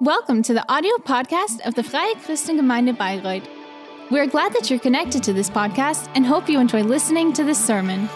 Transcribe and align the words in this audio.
Welcome 0.00 0.42
to 0.42 0.52
the 0.52 0.70
audio 0.70 0.96
podcast 0.96 1.60
of 1.64 1.76
the 1.76 1.84
Freie 1.84 2.14
Christengemeinde 2.16 2.96
Bayreuth. 2.98 3.46
We're 4.10 4.26
glad 4.26 4.52
that 4.54 4.68
you're 4.68 4.80
connected 4.80 5.22
to 5.22 5.32
this 5.32 5.48
podcast 5.48 6.10
and 6.16 6.26
hope 6.26 6.48
you 6.48 6.58
enjoy 6.58 6.82
listening 6.82 7.32
to 7.34 7.44
this 7.44 7.64
sermon. 7.64 8.08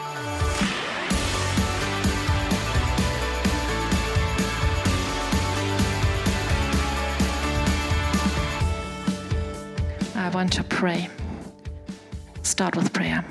I 10.17 10.31
want 10.35 10.53
to 10.55 10.65
pray. 10.65 11.09
Start 12.43 12.75
with 12.75 12.93
prayer. 12.93 13.25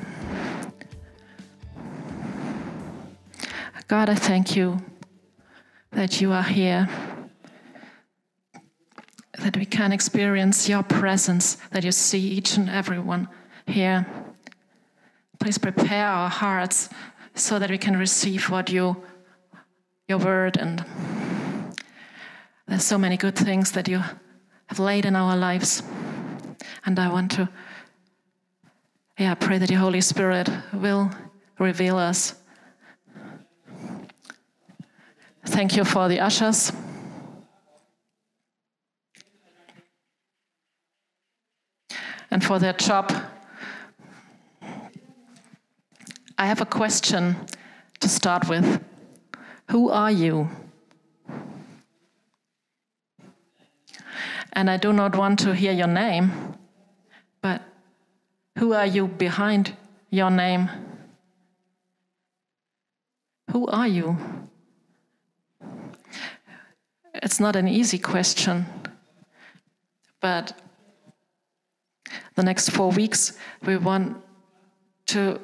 God, 3.89 4.09
I 4.09 4.15
thank 4.15 4.55
you 4.55 4.77
that 5.91 6.21
you 6.21 6.31
are 6.31 6.43
here, 6.43 6.87
that 9.47 9.55
we 9.55 9.65
can 9.65 9.93
experience 9.93 10.67
your 10.67 10.83
presence, 10.83 11.55
that 11.71 11.85
you 11.85 11.91
see 11.93 12.19
each 12.19 12.57
and 12.57 12.69
every 12.69 12.99
one 12.99 13.29
here. 13.65 14.05
Please 15.39 15.57
prepare 15.57 16.05
our 16.05 16.29
hearts 16.29 16.89
so 17.33 17.57
that 17.57 17.69
we 17.69 17.77
can 17.77 17.95
receive 17.95 18.49
what 18.49 18.69
you, 18.69 19.01
your 20.09 20.17
word, 20.17 20.57
and 20.57 20.83
there's 22.67 22.83
so 22.83 22.97
many 22.97 23.15
good 23.15 23.37
things 23.37 23.71
that 23.71 23.87
you 23.87 24.03
have 24.65 24.79
laid 24.79 25.05
in 25.05 25.15
our 25.15 25.37
lives. 25.37 25.81
And 26.85 26.99
I 26.99 27.07
want 27.07 27.31
to, 27.31 27.47
yeah, 29.17 29.33
pray 29.35 29.59
that 29.59 29.69
your 29.69 29.79
Holy 29.79 30.01
Spirit 30.01 30.49
will 30.73 31.09
reveal 31.57 31.95
us. 31.95 32.35
Thank 35.45 35.77
you 35.77 35.85
for 35.85 36.09
the 36.09 36.19
ushers. 36.19 36.73
And 42.29 42.43
for 42.43 42.59
their 42.59 42.73
job. 42.73 43.11
I 46.37 46.45
have 46.45 46.61
a 46.61 46.65
question 46.65 47.35
to 47.99 48.09
start 48.09 48.47
with. 48.47 48.83
Who 49.71 49.89
are 49.89 50.11
you? 50.11 50.49
And 54.53 54.69
I 54.69 54.77
do 54.77 54.93
not 54.93 55.15
want 55.15 55.39
to 55.39 55.53
hear 55.53 55.71
your 55.71 55.87
name, 55.87 56.55
but 57.41 57.61
who 58.57 58.73
are 58.73 58.85
you 58.85 59.07
behind 59.07 59.75
your 60.09 60.31
name? 60.31 60.69
Who 63.51 63.67
are 63.67 63.87
you? 63.87 64.17
It's 67.13 67.39
not 67.39 67.55
an 67.55 67.67
easy 67.67 67.99
question, 67.99 68.65
but 70.21 70.53
the 72.37 72.43
next 72.43 72.69
four 72.69 72.91
weeks 72.91 73.33
we 73.65 73.75
want 73.75 74.15
to 75.07 75.39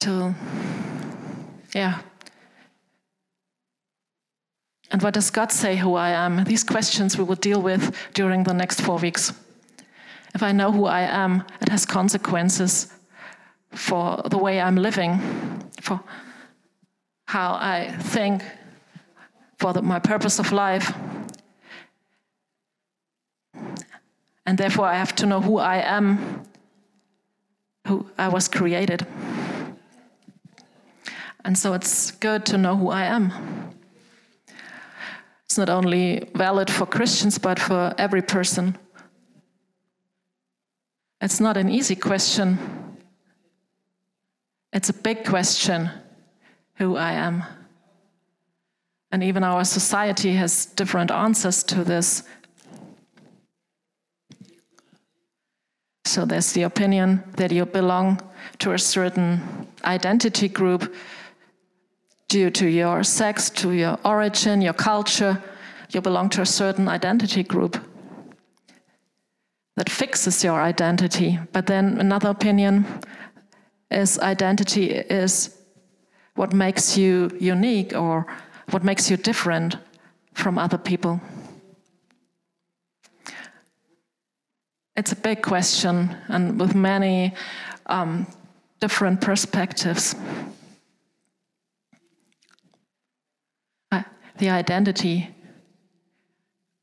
to 0.00 0.34
yeah 1.74 2.00
and 4.90 5.02
what 5.02 5.14
does 5.14 5.30
God 5.30 5.52
say 5.52 5.76
who 5.76 5.94
I 5.94 6.10
am? 6.10 6.42
These 6.44 6.64
questions 6.64 7.16
we 7.16 7.22
will 7.22 7.36
deal 7.36 7.62
with 7.62 7.96
during 8.12 8.42
the 8.42 8.52
next 8.52 8.80
four 8.80 8.98
weeks. 8.98 9.32
If 10.34 10.42
I 10.42 10.50
know 10.52 10.72
who 10.72 10.86
I 10.86 11.02
am, 11.02 11.44
it 11.60 11.68
has 11.68 11.86
consequences 11.86 12.92
for 13.72 14.20
the 14.28 14.38
way 14.38 14.60
I'm 14.60 14.76
living, 14.76 15.20
for 15.80 16.00
how 17.26 17.54
I 17.54 17.92
think, 18.00 18.42
for 19.58 19.72
the, 19.72 19.82
my 19.82 20.00
purpose 20.00 20.40
of 20.40 20.50
life. 20.50 20.92
And 24.50 24.58
therefore, 24.58 24.86
I 24.86 24.96
have 24.96 25.14
to 25.14 25.26
know 25.26 25.40
who 25.40 25.58
I 25.58 25.76
am, 25.76 26.42
who 27.86 28.10
I 28.18 28.26
was 28.26 28.48
created. 28.48 29.06
And 31.44 31.56
so 31.56 31.72
it's 31.72 32.10
good 32.10 32.44
to 32.46 32.58
know 32.58 32.74
who 32.74 32.90
I 32.90 33.04
am. 33.04 33.30
It's 35.44 35.56
not 35.56 35.70
only 35.70 36.28
valid 36.34 36.68
for 36.68 36.84
Christians, 36.84 37.38
but 37.38 37.60
for 37.60 37.94
every 37.96 38.22
person. 38.22 38.76
It's 41.20 41.38
not 41.38 41.56
an 41.56 41.68
easy 41.68 41.94
question. 41.94 42.58
It's 44.72 44.88
a 44.88 44.94
big 44.94 45.24
question 45.24 45.90
who 46.74 46.96
I 46.96 47.12
am. 47.12 47.44
And 49.12 49.22
even 49.22 49.44
our 49.44 49.64
society 49.64 50.32
has 50.32 50.66
different 50.66 51.12
answers 51.12 51.62
to 51.62 51.84
this. 51.84 52.24
So 56.10 56.24
there's 56.24 56.52
the 56.54 56.64
opinion 56.64 57.22
that 57.36 57.52
you 57.52 57.64
belong 57.64 58.20
to 58.58 58.72
a 58.72 58.78
certain 58.78 59.68
identity 59.84 60.48
group 60.48 60.92
due 62.26 62.50
to 62.50 62.66
your 62.66 63.04
sex, 63.04 63.48
to 63.50 63.70
your 63.70 63.96
origin, 64.04 64.60
your 64.60 64.72
culture. 64.72 65.40
You 65.90 66.00
belong 66.00 66.28
to 66.30 66.42
a 66.42 66.46
certain 66.46 66.88
identity 66.88 67.44
group 67.44 67.76
that 69.76 69.88
fixes 69.88 70.42
your 70.42 70.60
identity. 70.60 71.38
But 71.52 71.68
then 71.68 72.00
another 72.00 72.30
opinion 72.30 72.86
is 73.88 74.18
identity 74.18 74.90
is 74.90 75.62
what 76.34 76.52
makes 76.52 76.98
you 76.98 77.30
unique 77.38 77.94
or 77.94 78.26
what 78.70 78.82
makes 78.82 79.08
you 79.12 79.16
different 79.16 79.76
from 80.34 80.58
other 80.58 80.78
people. 80.78 81.20
It's 85.00 85.12
a 85.12 85.16
big 85.16 85.40
question 85.40 86.14
and 86.28 86.60
with 86.60 86.74
many 86.74 87.32
um, 87.86 88.26
different 88.80 89.22
perspectives. 89.22 90.14
Uh, 93.90 94.02
the 94.36 94.50
identity 94.50 95.34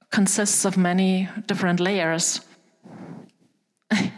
consists 0.09 0.65
of 0.65 0.77
many 0.77 1.29
different 1.45 1.79
layers. 1.79 2.41
and 3.91 4.09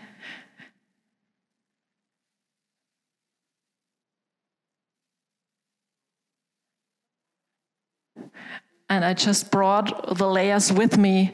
I 8.89 9.13
just 9.13 9.51
brought 9.51 10.17
the 10.17 10.25
layers 10.25 10.71
with 10.71 10.97
me. 10.97 11.33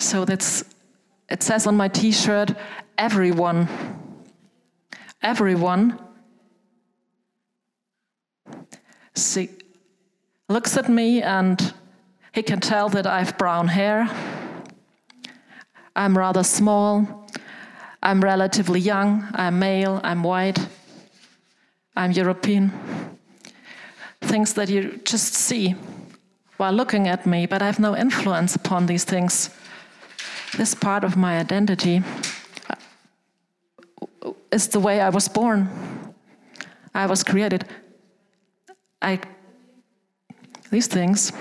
So 0.00 0.24
that's 0.24 0.64
it 1.28 1.42
says 1.42 1.66
on 1.66 1.76
my 1.76 1.88
t-shirt, 1.88 2.54
everyone. 2.98 3.68
Everyone 5.22 5.98
see, 9.14 9.48
looks 10.48 10.76
at 10.76 10.88
me 10.88 11.22
and 11.22 11.74
he 12.32 12.42
can 12.42 12.60
tell 12.60 12.88
that 12.90 13.06
I 13.06 13.20
have 13.20 13.38
brown 13.38 13.68
hair. 13.68 14.08
I'm 15.96 16.18
rather 16.18 16.42
small. 16.42 17.28
I'm 18.02 18.20
relatively 18.20 18.80
young. 18.80 19.26
I'm 19.32 19.58
male. 19.58 20.00
I'm 20.02 20.22
white. 20.22 20.58
I'm 21.96 22.10
European. 22.12 22.72
Things 24.20 24.54
that 24.54 24.68
you 24.68 25.00
just 25.04 25.34
see 25.34 25.76
while 26.56 26.72
looking 26.72 27.08
at 27.08 27.26
me, 27.26 27.46
but 27.46 27.62
I 27.62 27.66
have 27.66 27.78
no 27.78 27.96
influence 27.96 28.56
upon 28.56 28.86
these 28.86 29.04
things. 29.04 29.50
This 30.56 30.74
part 30.74 31.04
of 31.04 31.16
my 31.16 31.38
identity 31.38 32.02
is 34.52 34.68
the 34.68 34.80
way 34.80 35.00
I 35.00 35.08
was 35.08 35.28
born. 35.28 35.68
I 36.94 37.06
was 37.06 37.24
created. 37.24 37.64
I 39.02 39.20
these 40.70 40.86
things 40.86 41.32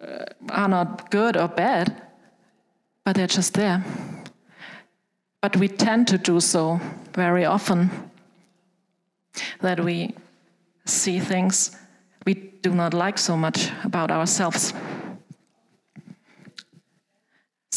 uh, 0.00 0.24
are 0.48 0.68
not 0.68 1.10
good 1.10 1.36
or 1.36 1.48
bad, 1.48 1.94
but 3.04 3.14
they're 3.16 3.26
just 3.26 3.54
there. 3.54 3.84
But 5.40 5.56
we 5.56 5.68
tend 5.68 6.08
to 6.08 6.18
do 6.18 6.40
so 6.40 6.80
very 7.14 7.44
often 7.44 7.90
that 9.60 9.80
we 9.80 10.14
see 10.84 11.20
things 11.20 11.76
we 12.26 12.34
do 12.34 12.74
not 12.74 12.94
like 12.94 13.18
so 13.18 13.36
much 13.36 13.70
about 13.84 14.10
ourselves. 14.10 14.72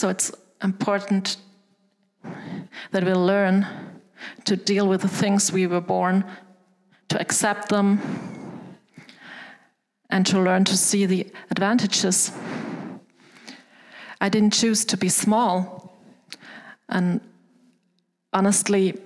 So 0.03 0.09
it's 0.09 0.33
important 0.61 1.37
that 2.91 3.05
we 3.05 3.13
learn 3.13 3.65
to 4.43 4.57
deal 4.57 4.85
with 4.85 5.01
the 5.01 5.07
things 5.07 5.49
we 5.53 5.65
were 5.65 5.79
born, 5.79 6.25
to 7.07 7.21
accept 7.21 7.69
them, 7.69 8.01
and 10.09 10.25
to 10.25 10.41
learn 10.41 10.65
to 10.65 10.75
see 10.75 11.05
the 11.05 11.31
advantages. 11.51 12.33
I 14.19 14.27
didn't 14.27 14.51
choose 14.51 14.83
to 14.83 14.97
be 14.97 15.07
small, 15.07 15.97
and 16.89 17.21
honestly, 18.33 18.99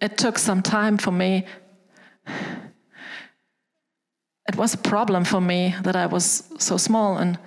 it 0.00 0.16
took 0.16 0.38
some 0.38 0.62
time 0.62 0.98
for 0.98 1.10
me 1.10 1.46
it 4.48 4.56
was 4.56 4.74
a 4.74 4.78
problem 4.78 5.24
for 5.24 5.40
me 5.40 5.74
that 5.82 5.96
I 5.96 6.06
was 6.06 6.44
so 6.58 6.76
small 6.76 7.16
and 7.16 7.38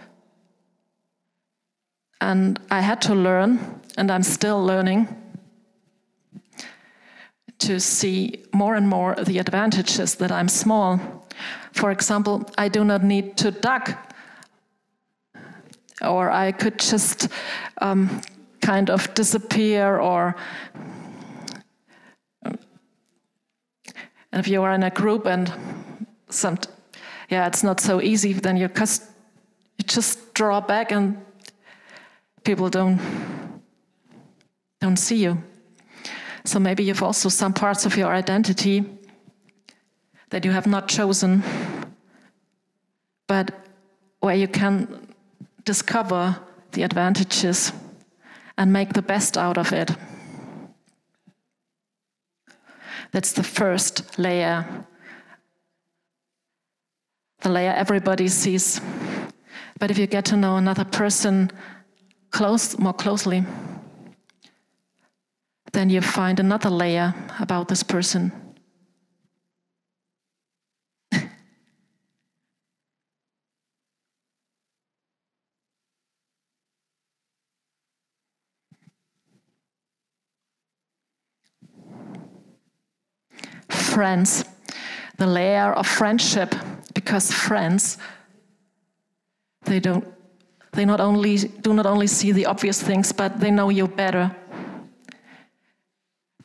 and 2.21 2.59
I 2.71 2.81
had 2.81 3.01
to 3.03 3.15
learn 3.15 3.81
and 3.97 4.11
I'm 4.11 4.23
still 4.23 4.63
learning 4.63 5.07
to 7.59 7.79
see 7.79 8.43
more 8.53 8.75
and 8.75 8.87
more 8.87 9.15
the 9.15 9.39
advantages 9.39 10.15
that 10.15 10.31
I'm 10.31 10.47
small. 10.47 10.99
For 11.73 11.91
example, 11.91 12.49
I 12.57 12.69
do 12.69 12.83
not 12.83 13.03
need 13.03 13.37
to 13.37 13.51
duck 13.51 14.13
or 16.01 16.29
I 16.29 16.51
could 16.51 16.79
just 16.79 17.27
um, 17.81 18.21
kind 18.61 18.89
of 18.89 19.13
disappear 19.13 19.97
or 19.97 20.35
if 24.33 24.47
you 24.47 24.61
are 24.61 24.73
in 24.73 24.83
a 24.83 24.89
group 24.89 25.25
and 25.25 25.51
some 26.29 26.57
yeah 27.29 27.47
it's 27.47 27.63
not 27.63 27.79
so 27.79 28.01
easy 28.01 28.33
then 28.33 28.57
you 28.57 28.67
just 28.67 29.03
you 29.77 29.85
just 29.85 30.33
draw 30.33 30.59
back 30.61 30.91
and 30.91 31.17
people 32.47 32.69
don't 32.69 32.99
don't 34.79 34.99
see 35.07 35.19
you 35.25 35.37
so 36.45 36.59
maybe 36.59 36.83
you've 36.83 37.03
also 37.03 37.29
some 37.29 37.53
parts 37.53 37.85
of 37.85 37.97
your 37.97 38.11
identity 38.13 38.75
that 40.29 40.45
you 40.45 40.51
have 40.51 40.67
not 40.67 40.87
chosen 40.87 41.43
but 43.27 43.51
where 44.21 44.35
you 44.35 44.47
can 44.47 45.07
discover 45.63 46.37
the 46.71 46.83
advantages 46.83 47.73
and 48.57 48.73
make 48.73 48.93
the 48.93 49.01
best 49.01 49.37
out 49.37 49.57
of 49.57 49.71
it. 49.73 49.91
That's 53.11 53.33
the 53.33 53.43
first 53.43 54.17
layer. 54.17 54.65
The 57.41 57.49
layer 57.49 57.73
everybody 57.73 58.27
sees. 58.27 58.81
But 59.79 59.91
if 59.91 59.97
you 59.97 60.07
get 60.07 60.25
to 60.25 60.37
know 60.37 60.57
another 60.57 60.85
person 60.85 61.51
close, 62.31 62.77
more 62.77 62.93
closely, 62.93 63.43
then 65.73 65.89
you 65.89 66.01
find 66.01 66.39
another 66.39 66.69
layer 66.69 67.13
about 67.39 67.67
this 67.67 67.83
person. 67.83 68.31
friends, 83.97 84.45
the 85.17 85.25
layer 85.25 85.73
of 85.73 85.87
friendship, 85.87 86.53
because 86.93 87.31
friends, 87.31 87.97
they 89.65 89.79
don't, 89.79 90.05
they 90.77 90.85
not 90.85 91.01
only 91.01 91.37
do 91.37 91.73
not 91.73 91.87
only 91.87 92.05
see 92.05 92.31
the 92.31 92.45
obvious 92.45 92.79
things, 92.81 93.11
but 93.11 93.39
they 93.39 93.49
know 93.49 93.69
you 93.69 93.87
better. 93.87 94.35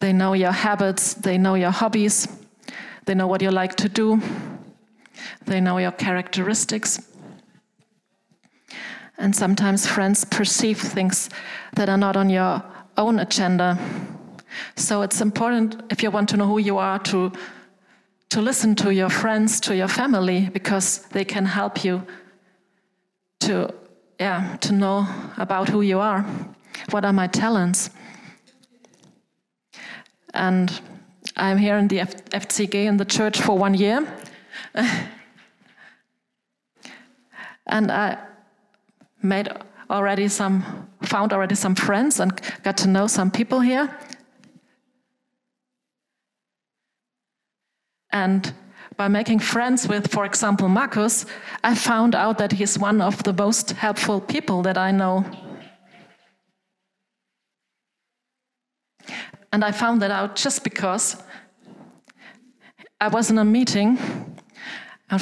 They 0.00 0.12
know 0.12 0.32
your 0.32 0.52
habits, 0.52 1.12
they 1.14 1.36
know 1.36 1.54
your 1.54 1.70
hobbies, 1.70 2.26
they 3.04 3.14
know 3.14 3.26
what 3.26 3.42
you 3.42 3.50
like 3.50 3.76
to 3.76 3.88
do, 3.88 4.20
they 5.44 5.60
know 5.60 5.76
your 5.76 5.92
characteristics. 5.92 6.98
And 9.18 9.36
sometimes 9.36 9.86
friends 9.86 10.24
perceive 10.24 10.80
things 10.80 11.28
that 11.74 11.88
are 11.90 11.98
not 11.98 12.16
on 12.16 12.30
your 12.30 12.64
own 12.96 13.18
agenda 13.18 13.78
so 14.76 15.02
it's 15.02 15.20
important 15.20 15.82
if 15.90 16.02
you 16.02 16.10
want 16.10 16.28
to 16.30 16.36
know 16.36 16.46
who 16.46 16.58
you 16.58 16.78
are 16.78 16.98
to 16.98 17.32
to 18.30 18.40
listen 18.40 18.74
to 18.74 18.94
your 18.94 19.10
friends, 19.10 19.60
to 19.60 19.76
your 19.76 19.88
family, 19.88 20.48
because 20.48 21.02
they 21.12 21.22
can 21.24 21.44
help 21.44 21.84
you 21.84 22.02
to 23.40 23.74
yeah 24.18 24.56
to 24.60 24.72
know 24.72 25.06
about 25.36 25.68
who 25.68 25.82
you 25.82 26.00
are. 26.00 26.24
What 26.90 27.04
are 27.04 27.12
my 27.12 27.26
talents? 27.26 27.90
And 30.34 30.80
I'm 31.36 31.58
here 31.58 31.76
in 31.76 31.88
the 31.88 32.00
F- 32.00 32.24
FCG 32.26 32.74
in 32.74 32.96
the 32.96 33.04
church 33.04 33.40
for 33.40 33.58
one 33.58 33.74
year. 33.74 34.06
and 37.66 37.90
I 37.90 38.18
made 39.22 39.48
already 39.90 40.28
some 40.28 40.88
found 41.02 41.32
already 41.32 41.54
some 41.54 41.74
friends 41.74 42.20
and 42.20 42.40
got 42.62 42.76
to 42.78 42.88
know 42.88 43.06
some 43.06 43.30
people 43.30 43.60
here 43.60 43.90
And 48.12 48.52
by 48.96 49.08
making 49.08 49.38
friends 49.38 49.88
with, 49.88 50.10
for 50.10 50.24
example, 50.24 50.68
Marcus, 50.68 51.26
I 51.64 51.74
found 51.74 52.14
out 52.14 52.38
that 52.38 52.52
he's 52.52 52.78
one 52.78 53.00
of 53.00 53.22
the 53.22 53.32
most 53.32 53.72
helpful 53.72 54.20
people 54.20 54.62
that 54.62 54.76
I 54.76 54.90
know. 54.90 55.24
And 59.52 59.64
I 59.64 59.72
found 59.72 60.00
that 60.02 60.10
out 60.10 60.36
just 60.36 60.64
because 60.64 61.16
I 63.00 63.08
was 63.08 63.30
in 63.30 63.38
a 63.38 63.44
meeting 63.44 63.98
on 65.10 65.20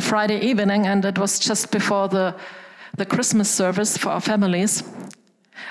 Friday 0.00 0.40
evening, 0.40 0.86
and 0.86 1.04
it 1.04 1.18
was 1.18 1.38
just 1.38 1.70
before 1.70 2.08
the, 2.08 2.34
the 2.96 3.06
Christmas 3.06 3.48
service 3.48 3.96
for 3.96 4.10
our 4.10 4.20
families. 4.20 4.82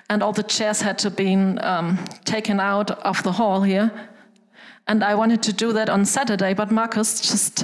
And 0.09 0.23
all 0.23 0.33
the 0.33 0.43
chairs 0.43 0.81
had 0.81 0.97
to 0.99 1.11
be 1.11 1.35
um, 1.35 1.97
taken 2.25 2.59
out 2.59 2.91
of 2.91 3.21
the 3.23 3.31
hall 3.31 3.61
here 3.61 4.09
and 4.89 5.03
I 5.03 5.13
wanted 5.13 5.43
to 5.43 5.53
do 5.53 5.71
that 5.73 5.87
on 5.87 6.03
Saturday, 6.03 6.55
but 6.55 6.71
Marcus 6.71 7.21
just, 7.21 7.63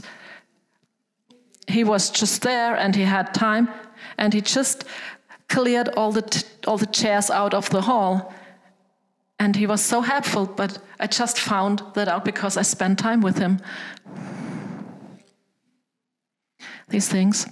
he 1.67 1.83
was 1.83 2.11
just 2.11 2.43
there 2.43 2.75
and 2.75 2.95
he 2.95 3.01
had 3.01 3.33
time 3.33 3.67
and 4.19 4.31
he 4.31 4.41
just 4.41 4.83
cleared 5.49 5.89
all 5.97 6.11
the, 6.11 6.45
all 6.67 6.77
the 6.77 6.85
chairs 6.85 7.31
out 7.31 7.55
of 7.55 7.67
the 7.71 7.81
hall. 7.81 8.31
And 9.39 9.55
he 9.55 9.65
was 9.65 9.81
so 9.81 10.01
helpful, 10.01 10.45
but 10.45 10.77
I 10.99 11.07
just 11.07 11.39
found 11.39 11.81
that 11.95 12.07
out 12.07 12.25
because 12.25 12.57
I 12.57 12.61
spent 12.61 12.99
time 12.99 13.21
with 13.21 13.39
him. 13.39 13.59
These 16.89 17.09
things. 17.09 17.47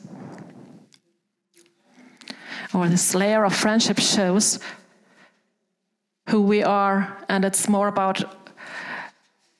Or 2.75 2.87
this 2.87 3.15
layer 3.15 3.43
of 3.43 3.55
friendship 3.55 3.97
shows 3.97 4.59
who 6.29 6.43
we 6.43 6.63
are, 6.63 7.17
and 7.27 7.43
it's 7.43 7.67
more 7.67 7.87
about 7.87 8.42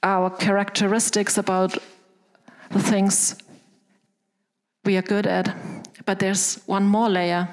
our 0.04 0.30
characteristics 0.30 1.38
about 1.38 1.78
the 2.70 2.80
things 2.80 3.36
we 4.84 4.98
are 4.98 5.02
good 5.02 5.26
at. 5.26 5.56
But 6.06 6.20
there's 6.20 6.62
one 6.66 6.86
more 6.86 7.10
layer. 7.10 7.48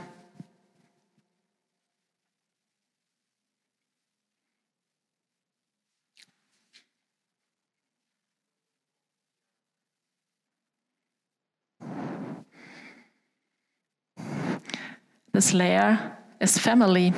This 15.33 15.55
layer 15.55 16.19
is 16.41 16.59
family. 16.59 17.15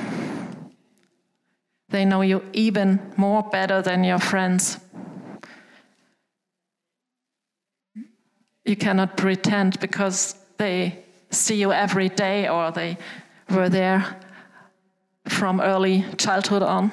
They 1.89 2.05
know 2.05 2.21
you 2.21 2.43
even 2.53 3.13
more 3.17 3.43
better 3.43 3.81
than 3.81 4.03
your 4.03 4.19
friends. 4.19 4.79
You 8.65 8.75
cannot 8.75 9.17
pretend 9.17 9.79
because 9.79 10.35
they 10.57 11.03
see 11.29 11.55
you 11.55 11.71
every 11.71 12.09
day 12.09 12.47
or 12.47 12.71
they 12.71 12.97
were 13.49 13.69
there 13.69 14.19
from 15.27 15.59
early 15.59 16.05
childhood 16.17 16.63
on. 16.63 16.91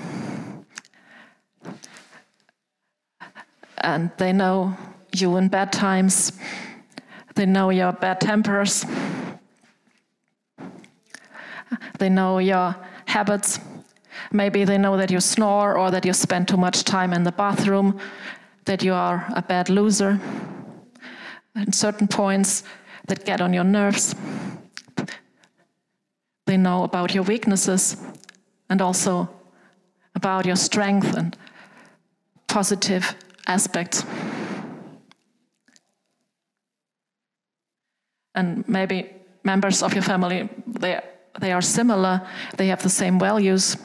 And 3.78 4.10
they 4.18 4.32
know 4.32 4.76
you 5.12 5.36
in 5.36 5.48
bad 5.48 5.72
times, 5.72 6.32
they 7.34 7.46
know 7.46 7.70
your 7.70 7.92
bad 7.92 8.20
tempers, 8.20 8.84
they 11.98 12.08
know 12.08 12.38
your 12.38 12.76
habits. 13.06 13.60
Maybe 14.32 14.64
they 14.64 14.76
know 14.76 14.96
that 14.96 15.10
you 15.10 15.20
snore 15.20 15.76
or 15.78 15.90
that 15.90 16.04
you 16.04 16.12
spend 16.12 16.46
too 16.46 16.56
much 16.56 16.84
time 16.84 17.12
in 17.12 17.24
the 17.24 17.32
bathroom, 17.32 17.98
that 18.66 18.82
you 18.82 18.92
are 18.92 19.26
a 19.34 19.42
bad 19.42 19.70
loser 19.70 20.20
and 21.54 21.74
certain 21.74 22.08
points 22.08 22.62
that 23.06 23.24
get 23.24 23.40
on 23.40 23.52
your 23.52 23.64
nerves. 23.64 24.14
They 26.46 26.56
know 26.56 26.84
about 26.84 27.14
your 27.14 27.24
weaknesses 27.24 27.96
and 28.68 28.80
also 28.80 29.28
about 30.14 30.46
your 30.46 30.56
strength 30.56 31.16
and 31.16 31.36
positive 32.48 33.14
aspects. 33.46 34.04
And 38.34 38.68
maybe 38.68 39.10
members 39.44 39.82
of 39.82 39.94
your 39.94 40.02
family, 40.02 40.48
they, 40.66 41.00
they 41.40 41.52
are 41.52 41.62
similar, 41.62 42.26
they 42.56 42.68
have 42.68 42.82
the 42.82 42.88
same 42.88 43.18
values, 43.18 43.76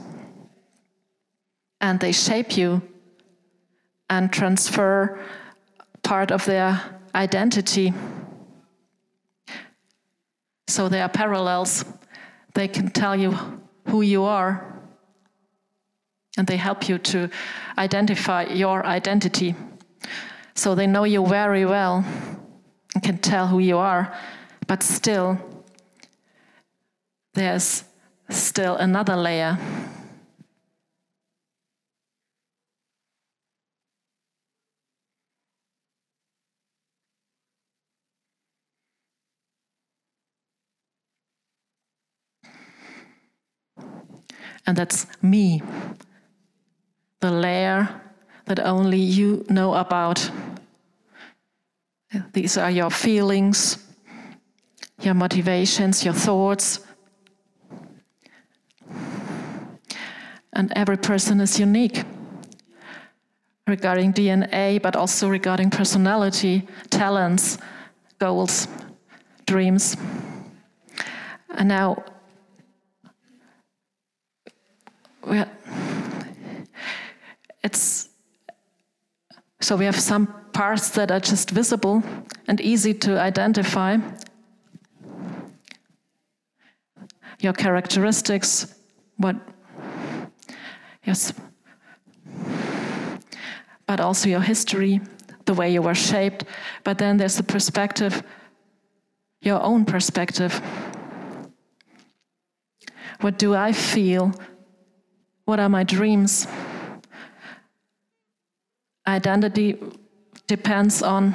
and 1.81 1.99
they 1.99 2.11
shape 2.11 2.57
you 2.57 2.81
and 4.09 4.31
transfer 4.31 5.19
part 6.03 6.31
of 6.31 6.45
their 6.45 6.94
identity. 7.15 7.93
So 10.67 10.89
there 10.89 11.03
are 11.03 11.09
parallels. 11.09 11.85
They 12.53 12.67
can 12.67 12.91
tell 12.91 13.15
you 13.15 13.31
who 13.87 14.01
you 14.01 14.23
are, 14.23 14.81
and 16.37 16.47
they 16.47 16.57
help 16.57 16.89
you 16.89 16.97
to 16.97 17.29
identify 17.77 18.43
your 18.43 18.85
identity. 18.85 19.55
So 20.55 20.75
they 20.75 20.87
know 20.87 21.03
you 21.03 21.25
very 21.25 21.65
well 21.65 22.03
and 22.93 23.03
can 23.03 23.17
tell 23.17 23.47
who 23.47 23.59
you 23.59 23.77
are, 23.77 24.13
but 24.67 24.83
still, 24.83 25.37
there's 27.33 27.83
still 28.29 28.75
another 28.77 29.15
layer. 29.15 29.57
And 44.67 44.77
that's 44.77 45.05
me, 45.21 45.61
the 47.19 47.31
layer 47.31 48.01
that 48.45 48.59
only 48.59 48.99
you 48.99 49.45
know 49.49 49.73
about. 49.75 50.31
These 52.33 52.57
are 52.57 52.71
your 52.71 52.89
feelings, 52.89 53.77
your 55.01 55.13
motivations, 55.13 56.03
your 56.03 56.13
thoughts. 56.13 56.79
And 60.53 60.71
every 60.75 60.97
person 60.97 61.41
is 61.41 61.59
unique 61.59 62.03
regarding 63.67 64.13
DNA, 64.13 64.81
but 64.81 64.95
also 64.95 65.27
regarding 65.27 65.69
personality, 65.69 66.67
talents, 66.89 67.57
goals, 68.19 68.67
dreams. 69.45 69.97
And 71.49 71.67
now, 71.67 72.03
it's 77.65 78.09
so 79.59 79.75
we 79.75 79.85
have 79.85 79.99
some 79.99 80.27
parts 80.53 80.89
that 80.91 81.09
are 81.09 81.19
just 81.19 81.49
visible 81.49 82.03
and 82.47 82.61
easy 82.61 82.93
to 82.93 83.19
identify. 83.19 83.97
Your 87.39 87.53
characteristics, 87.53 88.75
what, 89.17 89.35
yes, 91.03 91.33
but 93.87 93.99
also 93.99 94.29
your 94.29 94.41
history, 94.41 95.01
the 95.45 95.53
way 95.53 95.73
you 95.73 95.81
were 95.81 95.95
shaped. 95.95 96.45
But 96.83 96.99
then 96.99 97.17
there's 97.17 97.37
the 97.37 97.43
perspective, 97.43 98.21
your 99.41 99.61
own 99.61 99.85
perspective. 99.85 100.61
What 103.21 103.39
do 103.39 103.55
I 103.55 103.71
feel? 103.71 104.31
What 105.45 105.59
are 105.59 105.69
my 105.69 105.83
dreams? 105.83 106.47
Identity 109.07 109.77
depends 110.47 111.01
on 111.01 111.33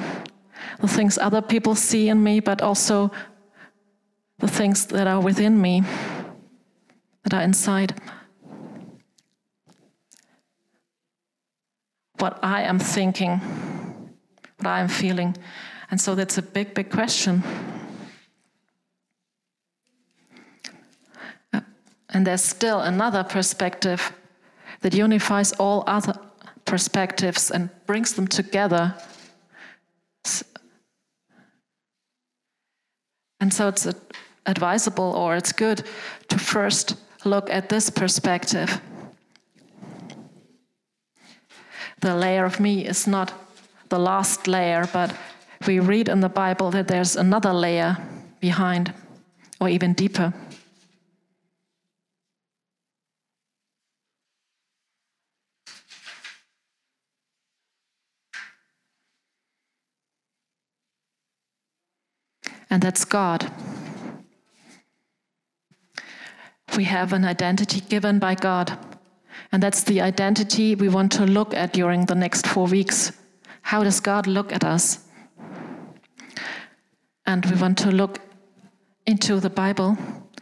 the 0.79 0.87
things 0.87 1.17
other 1.17 1.41
people 1.41 1.75
see 1.75 2.09
in 2.09 2.23
me, 2.23 2.39
but 2.39 2.61
also 2.61 3.11
the 4.39 4.47
things 4.47 4.85
that 4.87 5.07
are 5.07 5.21
within 5.21 5.61
me, 5.61 5.83
that 7.23 7.33
are 7.33 7.41
inside. 7.41 7.93
What 12.17 12.39
I 12.43 12.63
am 12.63 12.79
thinking, 12.79 13.39
what 14.57 14.67
I 14.67 14.79
am 14.81 14.87
feeling. 14.87 15.35
And 15.89 15.99
so 15.99 16.15
that's 16.15 16.37
a 16.37 16.41
big, 16.41 16.73
big 16.73 16.91
question. 16.91 17.43
Uh, 21.53 21.61
and 22.09 22.25
there's 22.25 22.43
still 22.43 22.81
another 22.81 23.23
perspective 23.23 24.13
that 24.81 24.93
unifies 24.93 25.51
all 25.53 25.83
other 25.87 26.13
perspectives 26.71 27.51
and 27.51 27.69
brings 27.85 28.13
them 28.13 28.27
together. 28.27 28.95
And 33.41 33.53
so 33.53 33.67
it's 33.67 33.87
advisable 34.45 35.11
or 35.11 35.35
it's 35.35 35.51
good 35.51 35.83
to 36.29 36.39
first 36.39 36.95
look 37.25 37.49
at 37.49 37.67
this 37.67 37.89
perspective. 37.89 38.79
The 41.99 42.15
layer 42.15 42.45
of 42.45 42.59
me 42.61 42.87
is 42.87 43.05
not 43.05 43.33
the 43.89 43.99
last 43.99 44.47
layer, 44.47 44.87
but 44.93 45.13
we 45.67 45.79
read 45.79 46.07
in 46.07 46.21
the 46.21 46.29
Bible 46.29 46.71
that 46.71 46.87
there's 46.87 47.17
another 47.17 47.51
layer 47.51 47.97
behind, 48.39 48.93
or 49.59 49.67
even 49.67 49.93
deeper. 49.93 50.33
And 62.71 62.81
that's 62.81 63.03
God. 63.03 63.51
We 66.77 66.85
have 66.85 67.11
an 67.11 67.25
identity 67.25 67.81
given 67.81 68.17
by 68.17 68.33
God, 68.33 68.77
and 69.51 69.61
that's 69.61 69.83
the 69.83 69.99
identity 69.99 70.73
we 70.73 70.87
want 70.87 71.11
to 71.13 71.25
look 71.25 71.53
at 71.53 71.73
during 71.73 72.05
the 72.05 72.15
next 72.15 72.47
four 72.47 72.67
weeks. 72.67 73.11
How 73.61 73.83
does 73.83 73.99
God 73.99 74.25
look 74.25 74.53
at 74.53 74.63
us? 74.63 75.05
And 77.25 77.45
we 77.45 77.61
want 77.61 77.77
to 77.79 77.91
look 77.91 78.19
into 79.05 79.41
the 79.41 79.49
Bible. 79.49 79.97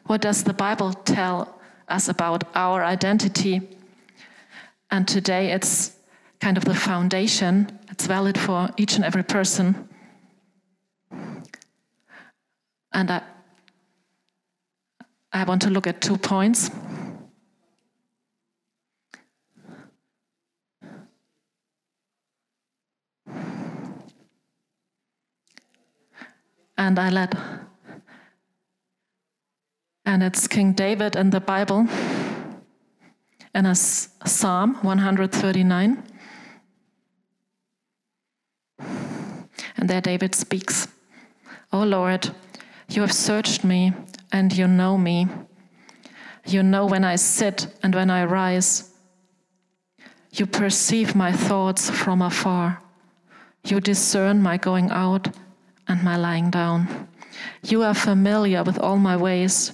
What 0.06 0.22
does 0.22 0.44
the 0.44 0.54
Bible 0.54 0.94
tell 0.94 1.60
us 1.88 2.08
about 2.08 2.44
our 2.56 2.84
identity? 2.84 3.62
And 4.92 5.08
today 5.08 5.52
it's 5.52 5.96
kind 6.40 6.58
of 6.58 6.66
the 6.66 6.76
foundation, 6.76 7.80
it's 7.90 8.06
valid 8.06 8.38
for 8.38 8.70
each 8.78 8.96
and 8.96 9.04
every 9.04 9.24
person. 9.24 9.89
And 13.00 13.10
I, 13.12 13.22
I 15.32 15.46
want 15.46 15.62
to 15.62 15.70
look 15.70 15.88
at 15.88 16.02
two 16.02 16.18
points. 16.18 16.70
And 26.78 27.00
I 27.00 27.10
let, 27.10 27.36
and 30.06 30.22
it's 30.22 30.46
King 30.50 30.74
David 30.74 31.16
in 31.16 31.30
the 31.30 31.40
Bible, 31.40 31.88
in 33.56 33.66
a 33.66 33.76
Psalm 33.76 34.76
139. 34.82 36.04
And 39.78 39.90
there 39.90 40.02
David 40.02 40.36
speaks, 40.36 40.90
Oh 41.72 41.84
Lord, 41.84 42.32
you 42.90 43.02
have 43.02 43.14
searched 43.14 43.64
me, 43.64 43.94
and 44.32 44.52
you 44.52 44.68
know 44.68 44.98
me. 44.98 45.28
You 46.46 46.64
know 46.64 46.86
when 46.86 47.04
I 47.04 47.16
sit 47.16 47.68
and 47.84 47.94
when 47.94 48.10
I 48.10 48.26
rise. 48.26 48.92
You 50.32 50.46
perceive 50.46 51.16
my 51.16 51.32
thoughts 51.32 51.90
from 51.90 52.22
afar. 52.22 52.82
You 53.64 53.80
discern 53.80 54.42
my 54.42 54.58
going 54.58 54.90
out 54.90 55.28
and 55.88 56.04
my 56.04 56.16
lying 56.16 56.50
down. 56.50 57.08
You 57.64 57.84
are 57.84 57.94
familiar 57.94 58.64
with 58.64 58.80
all 58.80 58.98
my 58.98 59.18
ways. 59.18 59.74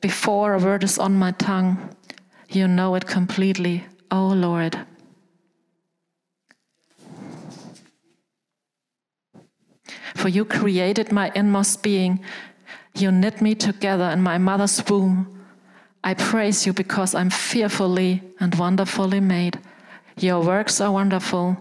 Before 0.00 0.54
a 0.54 0.58
word 0.58 0.82
is 0.82 0.98
on 0.98 1.14
my 1.14 1.32
tongue, 1.32 1.94
you 2.48 2.66
know 2.66 2.94
it 2.96 3.06
completely, 3.06 3.84
O 4.10 4.30
oh 4.30 4.34
Lord. 4.34 4.78
For 10.22 10.28
you 10.28 10.44
created 10.44 11.10
my 11.10 11.32
inmost 11.34 11.82
being. 11.82 12.20
You 12.94 13.10
knit 13.10 13.42
me 13.42 13.56
together 13.56 14.04
in 14.04 14.22
my 14.22 14.38
mother's 14.38 14.80
womb. 14.88 15.26
I 16.04 16.14
praise 16.14 16.64
you 16.64 16.72
because 16.72 17.12
I'm 17.12 17.28
fearfully 17.28 18.22
and 18.38 18.54
wonderfully 18.54 19.18
made. 19.18 19.58
Your 20.16 20.40
works 20.40 20.80
are 20.80 20.92
wonderful. 20.92 21.56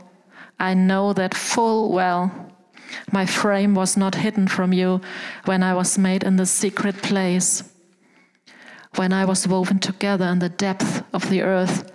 I 0.59 0.75
know 0.75 1.11
that 1.13 1.33
full 1.33 1.91
well. 1.91 2.53
My 3.11 3.25
frame 3.25 3.73
was 3.73 3.97
not 3.97 4.13
hidden 4.13 4.47
from 4.47 4.73
you 4.73 5.01
when 5.45 5.63
I 5.63 5.73
was 5.73 5.97
made 5.97 6.23
in 6.23 6.35
the 6.35 6.45
secret 6.45 7.01
place. 7.01 7.63
When 8.93 9.11
I 9.11 9.25
was 9.25 9.47
woven 9.47 9.79
together 9.79 10.25
in 10.25 10.37
the 10.37 10.49
depth 10.49 11.03
of 11.13 11.27
the 11.31 11.41
earth, 11.41 11.91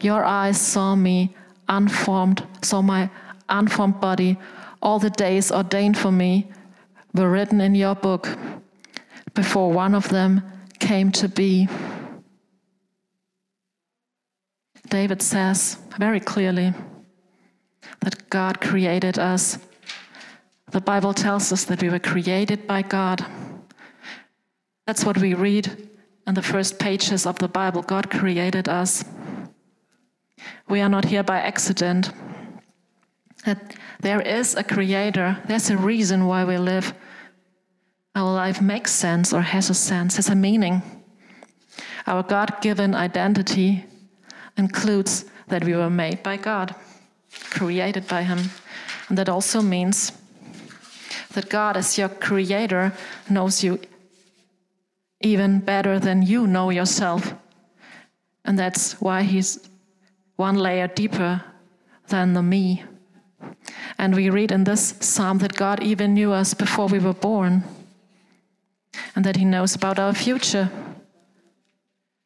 your 0.00 0.24
eyes 0.24 0.58
saw 0.58 0.96
me 0.96 1.36
unformed, 1.68 2.42
saw 2.62 2.80
my 2.80 3.10
unformed 3.50 4.00
body 4.00 4.38
all 4.82 4.98
the 4.98 5.10
days 5.10 5.50
ordained 5.50 5.98
for 5.98 6.12
me 6.12 6.48
were 7.14 7.30
written 7.30 7.60
in 7.60 7.74
your 7.74 7.94
book 7.94 8.28
before 9.34 9.72
one 9.72 9.94
of 9.94 10.08
them 10.08 10.42
came 10.78 11.10
to 11.12 11.28
be. 11.28 11.68
David 14.88 15.22
says 15.22 15.78
very 15.98 16.20
clearly 16.20 16.72
that 18.00 18.30
God 18.30 18.60
created 18.60 19.18
us. 19.18 19.58
The 20.70 20.80
Bible 20.80 21.14
tells 21.14 21.52
us 21.52 21.64
that 21.64 21.82
we 21.82 21.88
were 21.88 21.98
created 21.98 22.66
by 22.66 22.82
God. 22.82 23.24
That's 24.86 25.04
what 25.04 25.18
we 25.18 25.34
read 25.34 25.88
in 26.26 26.34
the 26.34 26.42
first 26.42 26.78
pages 26.78 27.26
of 27.26 27.38
the 27.38 27.48
Bible. 27.48 27.82
God 27.82 28.10
created 28.10 28.68
us. 28.68 29.04
We 30.68 30.80
are 30.80 30.88
not 30.88 31.04
here 31.04 31.22
by 31.22 31.40
accident. 31.40 32.10
That 33.46 33.76
there 34.00 34.20
is 34.20 34.56
a 34.56 34.64
creator, 34.64 35.38
there's 35.46 35.70
a 35.70 35.76
reason 35.76 36.26
why 36.26 36.44
we 36.44 36.58
live. 36.58 36.92
Our 38.16 38.32
life 38.32 38.60
makes 38.60 38.90
sense 38.90 39.32
or 39.32 39.40
has 39.40 39.70
a 39.70 39.74
sense, 39.74 40.16
has 40.16 40.28
a 40.28 40.34
meaning. 40.34 40.82
Our 42.08 42.24
God 42.24 42.60
given 42.60 42.92
identity 42.94 43.84
includes 44.56 45.26
that 45.46 45.62
we 45.62 45.76
were 45.76 45.90
made 45.90 46.24
by 46.24 46.36
God, 46.38 46.74
created 47.50 48.08
by 48.08 48.24
Him. 48.24 48.50
And 49.08 49.16
that 49.16 49.28
also 49.28 49.62
means 49.62 50.10
that 51.34 51.48
God, 51.48 51.76
as 51.76 51.96
your 51.96 52.08
creator, 52.08 52.92
knows 53.30 53.62
you 53.62 53.78
even 55.20 55.60
better 55.60 56.00
than 56.00 56.22
you 56.22 56.48
know 56.48 56.70
yourself. 56.70 57.32
And 58.44 58.58
that's 58.58 59.00
why 59.00 59.22
He's 59.22 59.68
one 60.34 60.56
layer 60.56 60.88
deeper 60.88 61.44
than 62.08 62.32
the 62.32 62.42
me. 62.42 62.82
And 63.98 64.14
we 64.14 64.30
read 64.30 64.52
in 64.52 64.64
this 64.64 64.94
psalm 65.00 65.38
that 65.38 65.56
God 65.56 65.82
even 65.82 66.14
knew 66.14 66.32
us 66.32 66.54
before 66.54 66.86
we 66.86 66.98
were 66.98 67.14
born, 67.14 67.64
and 69.14 69.24
that 69.24 69.36
He 69.36 69.44
knows 69.44 69.74
about 69.74 69.98
our 69.98 70.14
future. 70.14 70.70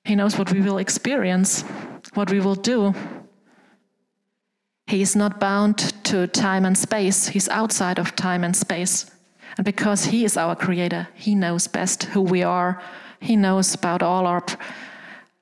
He 0.04 0.14
knows 0.14 0.38
what 0.38 0.52
we 0.52 0.60
will 0.60 0.78
experience, 0.78 1.62
what 2.14 2.30
we 2.30 2.40
will 2.40 2.54
do. 2.54 2.94
He 4.86 5.02
is 5.02 5.14
not 5.14 5.38
bound 5.38 5.78
to 6.04 6.26
time 6.26 6.64
and 6.64 6.76
space, 6.76 7.28
He's 7.28 7.48
outside 7.48 7.98
of 7.98 8.16
time 8.16 8.42
and 8.42 8.56
space. 8.56 9.10
And 9.56 9.64
because 9.64 10.06
He 10.06 10.24
is 10.24 10.36
our 10.36 10.56
Creator, 10.56 11.08
He 11.14 11.34
knows 11.34 11.68
best 11.68 12.04
who 12.04 12.22
we 12.22 12.42
are. 12.42 12.82
He 13.20 13.36
knows 13.36 13.74
about 13.74 14.02
all 14.02 14.26
our 14.26 14.44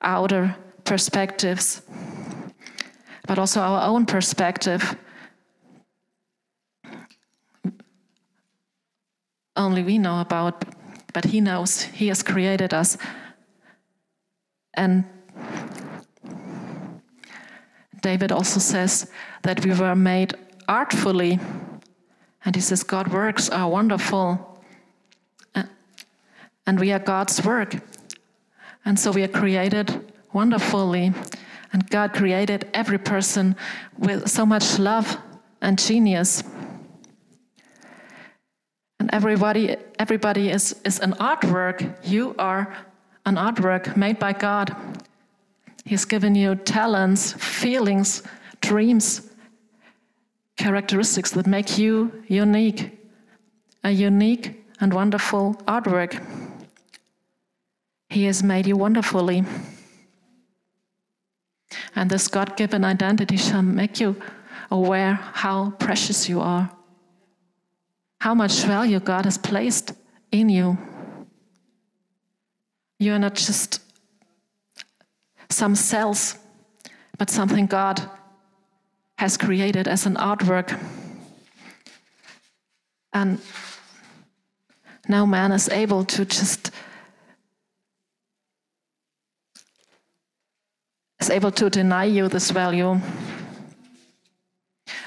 outer 0.03 0.57
perspectives, 0.85 1.83
but 3.27 3.39
also 3.39 3.61
our 3.61 3.87
own 3.87 4.07
perspective. 4.07 4.97
Only 9.59 9.83
we 9.83 9.99
know 9.99 10.21
about, 10.21 10.65
but 11.13 11.27
He 11.27 11.43
knows. 11.43 11.83
He 11.83 12.09
has 12.09 12.23
created 12.23 12.73
us. 12.73 12.97
And 14.73 15.05
David 18.01 18.33
also 18.33 18.61
says 18.61 19.11
that 19.43 19.65
we 19.65 19.75
were 19.75 19.97
made 19.97 20.35
artfully. 20.69 21.41
And 22.45 22.55
he 22.55 22.61
says, 22.61 22.83
God 22.83 23.09
works 23.09 23.51
are 23.51 23.69
wonderful. 23.69 24.63
Uh, 25.55 25.65
and 26.67 26.79
we 26.79 26.93
are 26.93 27.01
God's 27.01 27.45
work. 27.45 27.75
And 28.85 28.99
so 28.99 29.11
we 29.11 29.23
are 29.25 29.29
created 29.29 30.13
wonderfully. 30.33 31.13
And 31.73 31.91
God 31.91 32.15
created 32.15 32.71
every 32.73 32.99
person 32.99 33.57
with 33.99 34.29
so 34.29 34.47
much 34.47 34.79
love 34.79 35.19
and 35.61 35.79
genius. 35.79 36.45
And 39.09 39.15
everybody, 39.15 39.75
everybody 39.99 40.51
is, 40.51 40.77
is 40.85 41.01
an 41.01 41.15
artwork. 41.15 41.97
You 42.07 42.35
are 42.39 42.77
an 43.25 43.37
artwork 43.37 43.97
made 43.97 44.19
by 44.19 44.35
God. 44.35 44.77
He's 45.87 46.05
given 46.05 46.35
you 46.35 46.57
talents, 46.57 47.33
feelings, 47.33 48.23
dreams, 48.61 49.23
characteristics 50.59 51.31
that 51.31 51.47
make 51.47 51.79
you 51.79 52.23
unique. 52.27 52.99
A 53.83 53.91
unique 53.91 54.63
and 54.79 54.93
wonderful 54.93 55.55
artwork. 55.67 56.23
He 58.11 58.25
has 58.25 58.43
made 58.43 58.67
you 58.67 58.77
wonderfully. 58.77 59.43
And 61.97 62.11
this 62.11 62.29
God 62.29 62.59
given 62.59 62.85
identity 62.85 63.39
shall 63.39 63.63
make 63.63 64.01
you 64.01 64.17
aware 64.71 65.15
how 65.15 65.71
precious 65.79 66.29
you 66.29 66.41
are, 66.43 66.71
how 68.21 68.35
much 68.35 68.63
value 68.63 69.01
God 69.01 69.25
has 69.25 69.39
placed 69.39 69.93
in 70.33 70.49
you. 70.49 70.77
You 72.99 73.13
are 73.13 73.19
not 73.19 73.35
just 73.35 73.81
some 75.49 75.75
cells, 75.75 76.37
but 77.17 77.31
something 77.31 77.67
God 77.67 78.03
has 79.19 79.37
created 79.37 79.89
as 79.89 80.07
an 80.07 80.15
artwork. 80.17 80.79
And 83.13 83.41
no 85.09 85.27
man 85.27 85.53
is 85.53 85.69
able 85.69 86.05
to 86.05 86.25
just 86.25 86.71
is 91.21 91.31
able 91.31 91.51
to 91.53 91.71
deny 91.71 92.05
you 92.05 92.29
this 92.29 92.51
value. 92.51 93.01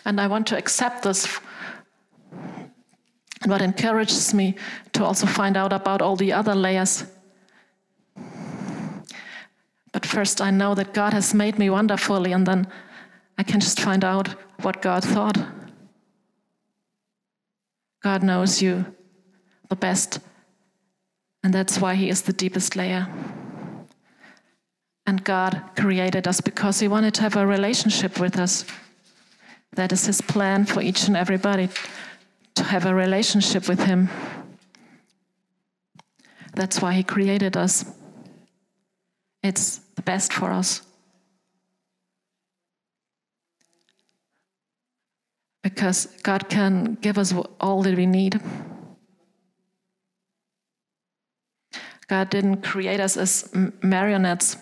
And 0.04 0.20
I 0.20 0.28
want 0.28 0.48
to 0.48 0.58
accept 0.58 1.04
this. 1.04 1.40
And 3.42 3.52
what 3.52 3.62
encourages 3.62 4.34
me 4.34 4.56
to 4.94 5.04
also 5.04 5.26
find 5.26 5.58
out 5.58 5.74
about 5.74 6.02
all 6.02 6.16
the 6.16 6.32
other 6.32 6.54
layers. 6.54 7.06
But 9.92 10.06
first, 10.06 10.42
I 10.42 10.52
know 10.52 10.76
that 10.76 10.94
God 10.94 11.14
has 11.14 11.34
made 11.34 11.58
me 11.58 11.70
wonderfully, 11.70 12.32
and 12.32 12.46
then 12.46 12.68
I 13.38 13.44
can 13.44 13.60
just 13.60 13.80
find 13.80 14.06
out 14.06 14.30
what 14.62 14.82
God 14.82 15.04
thought. 15.04 15.38
God 18.04 18.24
knows 18.24 18.62
you 18.62 18.86
the 19.70 19.76
best, 19.76 20.20
and 21.44 21.54
that's 21.54 21.80
why 21.80 21.96
He 21.96 22.10
is 22.10 22.22
the 22.22 22.34
deepest 22.34 22.76
layer. 22.76 23.08
And 25.06 25.24
God 25.24 25.62
created 25.76 26.28
us 26.28 26.42
because 26.42 26.80
He 26.80 26.88
wanted 26.88 27.16
to 27.16 27.22
have 27.24 27.36
a 27.36 27.46
relationship 27.46 28.20
with 28.20 28.38
us. 28.38 28.66
That 29.74 29.92
is 29.92 30.06
His 30.06 30.22
plan 30.22 30.66
for 30.66 30.82
each 30.82 31.08
and 31.08 31.18
everybody 31.18 31.70
to 32.56 32.64
have 32.64 32.86
a 32.86 32.94
relationship 32.94 33.68
with 33.68 33.84
Him. 33.84 34.10
That's 36.54 36.82
why 36.82 36.94
He 36.94 37.04
created 37.04 37.56
us. 37.58 37.86
It's 39.44 39.78
the 39.96 40.02
best 40.02 40.34
for 40.34 40.52
us. 40.52 40.82
Because 45.64 46.08
God 46.24 46.50
can 46.50 46.96
give 47.02 47.18
us 47.18 47.34
all 47.60 47.84
that 47.84 47.96
we 47.96 48.06
need. 48.06 48.40
God 52.08 52.30
didn't 52.30 52.62
create 52.62 53.00
us 53.00 53.16
as 53.16 53.50
marionettes. 53.82 54.58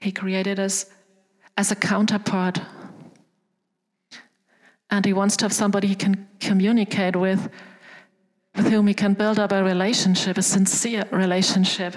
He 0.00 0.12
created 0.12 0.60
us 0.60 0.86
as 1.56 1.72
a 1.72 1.76
counterpart. 1.76 2.60
And 4.90 5.04
He 5.04 5.12
wants 5.12 5.36
to 5.38 5.44
have 5.44 5.52
somebody 5.52 5.88
He 5.88 5.94
can 5.94 6.28
communicate 6.40 7.16
with, 7.16 7.50
with 8.56 8.66
whom 8.68 8.86
He 8.86 8.94
can 8.94 9.14
build 9.14 9.38
up 9.38 9.52
a 9.52 9.62
relationship, 9.62 10.38
a 10.38 10.42
sincere 10.42 11.04
relationship. 11.10 11.96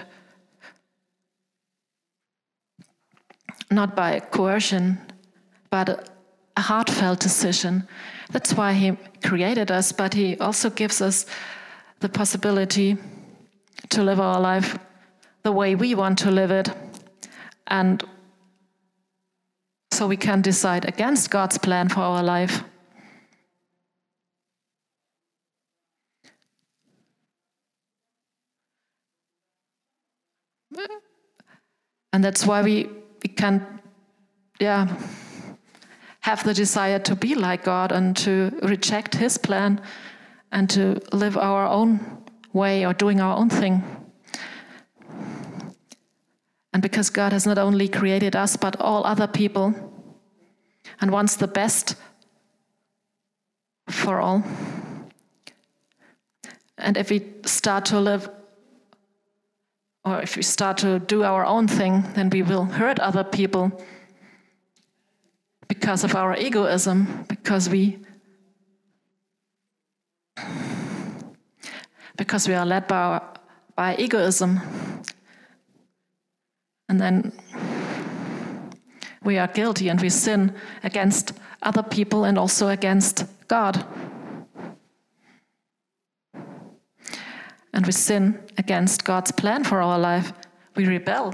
Not 3.70 3.96
by 3.96 4.20
coercion, 4.20 5.00
but 5.70 6.10
a 6.58 6.62
heartfelt 6.62 7.20
decision. 7.20 7.88
That's 8.32 8.54
why 8.54 8.74
He 8.74 8.98
created 9.24 9.72
us, 9.72 9.92
but 9.92 10.14
He 10.14 10.38
also 10.38 10.70
gives 10.70 11.02
us 11.02 11.26
the 12.00 12.10
possibility 12.10 12.98
to 13.90 14.04
live 14.04 14.20
our 14.20 14.40
life 14.40 14.78
the 15.44 15.52
way 15.52 15.76
we 15.76 15.96
want 15.96 16.20
to 16.20 16.32
live 16.32 16.52
it 16.52 16.70
and 17.68 18.04
so 19.92 20.08
we 20.08 20.18
can 20.18 20.42
decide 20.42 20.86
against 20.86 21.32
God's 21.32 21.58
plan 21.58 21.90
for 21.90 22.02
our 22.02 22.24
life. 22.24 22.64
And 32.14 32.24
that's 32.24 32.46
why 32.46 32.62
we, 32.62 32.90
we 33.24 33.30
can, 33.30 33.80
yeah, 34.60 34.88
have 36.22 36.44
the 36.44 36.54
desire 36.54 37.00
to 37.00 37.16
be 37.16 37.36
like 37.36 37.64
God 37.64 37.92
and 37.92 38.16
to 38.18 38.52
reject 38.64 39.16
His 39.16 39.38
plan 39.38 39.82
and 40.52 40.70
to 40.72 41.02
live 41.14 41.38
our 41.38 41.66
own 41.66 42.00
way 42.54 42.86
or 42.86 42.94
doing 42.94 43.22
our 43.22 43.38
own 43.38 43.50
thing. 43.50 43.84
And 46.74 46.82
because 46.82 47.10
God 47.10 47.34
has 47.34 47.46
not 47.46 47.58
only 47.58 47.88
created 47.88 48.36
us, 48.36 48.56
but 48.56 48.80
all 48.80 49.06
other 49.06 49.28
people, 49.28 49.74
and 51.00 51.12
wants 51.12 51.36
the 51.36 51.48
best 51.48 51.96
for 53.90 54.22
all. 54.22 54.44
And 56.78 56.98
if 56.98 57.10
we 57.10 57.26
start 57.46 57.86
to 57.86 58.00
live, 58.00 58.30
or 60.04 60.22
if 60.22 60.36
we 60.36 60.42
start 60.42 60.78
to 60.78 61.00
do 61.00 61.24
our 61.24 61.46
own 61.46 61.68
thing, 61.68 62.04
then 62.16 62.30
we 62.30 62.42
will 62.42 62.66
hurt 62.66 63.00
other 63.00 63.24
people 63.24 63.72
because 65.68 66.04
of 66.04 66.16
our 66.16 66.36
egoism, 66.36 67.26
because 67.28 67.70
we 67.70 68.00
because 72.18 72.48
we 72.48 72.54
are 72.54 72.66
led 72.66 72.88
by, 72.88 72.98
our, 72.98 73.34
by 73.76 73.96
egoism. 73.96 74.60
And 76.88 77.02
then 77.02 77.32
we 79.24 79.40
are 79.40 79.48
guilty 79.48 79.90
and 79.90 80.00
we 80.00 80.10
sin 80.10 80.54
against 80.84 81.34
other 81.64 81.82
people 81.82 82.24
and 82.26 82.38
also 82.38 82.70
against 82.70 83.26
God. 83.48 83.84
And 87.74 87.86
we 87.86 87.92
sin 87.92 88.40
against 88.58 89.06
God's 89.06 89.32
plan 89.32 89.64
for 89.64 89.82
our 89.82 89.98
life. 89.98 90.34
We 90.76 90.86
rebel 90.86 91.34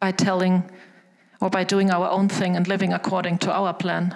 by 0.00 0.12
telling 0.12 0.70
or 1.40 1.50
by 1.50 1.64
doing 1.64 1.90
our 1.90 2.08
own 2.08 2.28
thing 2.28 2.56
and 2.56 2.66
living 2.68 2.92
according 2.92 3.38
to 3.38 3.52
our 3.52 3.74
plan. 3.74 4.14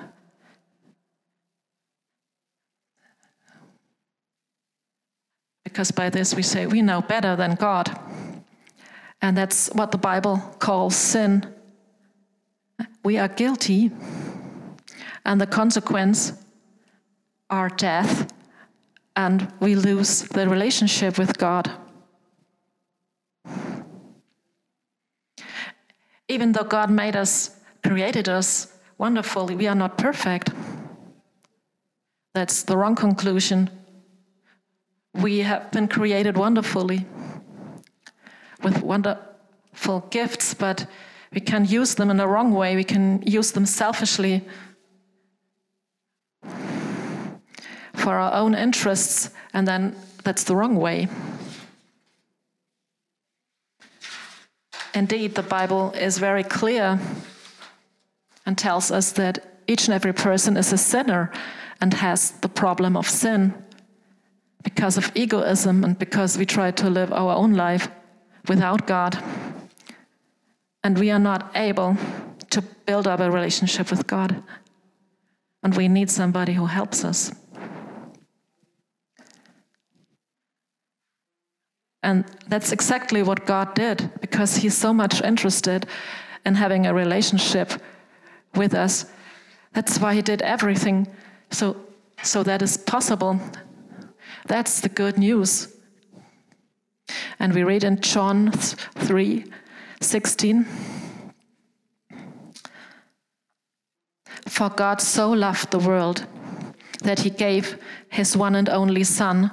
Because 5.64 5.90
by 5.90 6.08
this 6.08 6.34
we 6.34 6.42
say 6.42 6.66
we 6.66 6.80
know 6.80 7.02
better 7.02 7.36
than 7.36 7.54
God. 7.54 7.98
And 9.20 9.36
that's 9.36 9.68
what 9.74 9.90
the 9.92 9.98
Bible 9.98 10.38
calls 10.58 10.94
sin. 10.96 11.52
We 13.02 13.18
are 13.18 13.28
guilty, 13.28 13.90
and 15.24 15.40
the 15.40 15.46
consequence 15.46 16.32
are 17.48 17.68
death, 17.68 18.32
and 19.16 19.50
we 19.60 19.74
lose 19.74 20.22
the 20.22 20.48
relationship 20.48 21.18
with 21.18 21.38
God. 21.38 21.70
Even 26.28 26.52
though 26.52 26.64
God 26.64 26.90
made 26.90 27.16
us, 27.16 27.56
created 27.82 28.28
us 28.28 28.72
wonderfully, 28.98 29.54
we 29.54 29.66
are 29.66 29.74
not 29.74 29.96
perfect. 29.96 30.50
That's 32.34 32.64
the 32.64 32.76
wrong 32.76 32.94
conclusion. 32.94 33.70
We 35.14 35.38
have 35.38 35.70
been 35.70 35.88
created 35.88 36.36
wonderfully 36.36 37.06
with 38.62 38.82
wonderful 38.82 40.00
gifts, 40.10 40.52
but 40.52 40.86
we 41.32 41.40
can 41.40 41.64
use 41.64 41.94
them 41.94 42.10
in 42.10 42.18
the 42.18 42.28
wrong 42.28 42.52
way. 42.52 42.76
We 42.76 42.84
can 42.84 43.22
use 43.22 43.52
them 43.52 43.64
selfishly 43.64 44.44
for 47.96 48.14
our 48.14 48.32
own 48.32 48.54
interests, 48.54 49.30
and 49.52 49.66
then 49.66 49.96
that's 50.22 50.44
the 50.44 50.54
wrong 50.54 50.76
way. 50.76 51.08
Indeed, 54.94 55.34
the 55.34 55.42
Bible 55.42 55.92
is 55.92 56.18
very 56.18 56.42
clear 56.42 56.98
and 58.46 58.56
tells 58.56 58.90
us 58.90 59.12
that 59.12 59.60
each 59.66 59.88
and 59.88 59.94
every 59.94 60.14
person 60.14 60.56
is 60.56 60.72
a 60.72 60.78
sinner 60.78 61.30
and 61.80 61.92
has 61.92 62.30
the 62.40 62.48
problem 62.48 62.96
of 62.96 63.06
sin 63.06 63.52
because 64.62 64.96
of 64.96 65.12
egoism 65.14 65.84
and 65.84 65.98
because 65.98 66.38
we 66.38 66.46
try 66.46 66.70
to 66.70 66.88
live 66.88 67.12
our 67.12 67.34
own 67.34 67.54
life 67.54 67.88
without 68.48 68.86
God. 68.86 69.22
And 70.82 70.98
we 70.98 71.10
are 71.10 71.18
not 71.18 71.50
able 71.54 71.96
to 72.50 72.62
build 72.86 73.06
up 73.06 73.20
a 73.20 73.30
relationship 73.30 73.90
with 73.90 74.06
God. 74.06 74.42
And 75.62 75.76
we 75.76 75.88
need 75.88 76.10
somebody 76.10 76.54
who 76.54 76.66
helps 76.66 77.04
us. 77.04 77.32
And 82.06 82.24
that's 82.46 82.70
exactly 82.70 83.24
what 83.24 83.46
God 83.46 83.74
did 83.74 84.08
because 84.20 84.58
He's 84.58 84.76
so 84.76 84.94
much 84.94 85.20
interested 85.22 85.86
in 86.44 86.54
having 86.54 86.86
a 86.86 86.94
relationship 86.94 87.72
with 88.54 88.74
us. 88.74 89.06
That's 89.72 89.98
why 89.98 90.14
He 90.14 90.22
did 90.22 90.40
everything 90.42 91.08
so, 91.50 91.76
so 92.22 92.44
that 92.44 92.62
is 92.62 92.76
possible. 92.76 93.40
That's 94.46 94.80
the 94.80 94.88
good 94.88 95.18
news. 95.18 95.74
And 97.40 97.52
we 97.52 97.64
read 97.64 97.82
in 97.82 98.00
John 98.00 98.52
3 98.52 99.44
16. 100.00 100.64
For 104.46 104.68
God 104.70 105.00
so 105.00 105.32
loved 105.32 105.72
the 105.72 105.80
world 105.80 106.24
that 107.02 107.20
he 107.20 107.30
gave 107.30 107.78
his 108.08 108.36
one 108.36 108.54
and 108.54 108.68
only 108.68 109.02
Son 109.02 109.50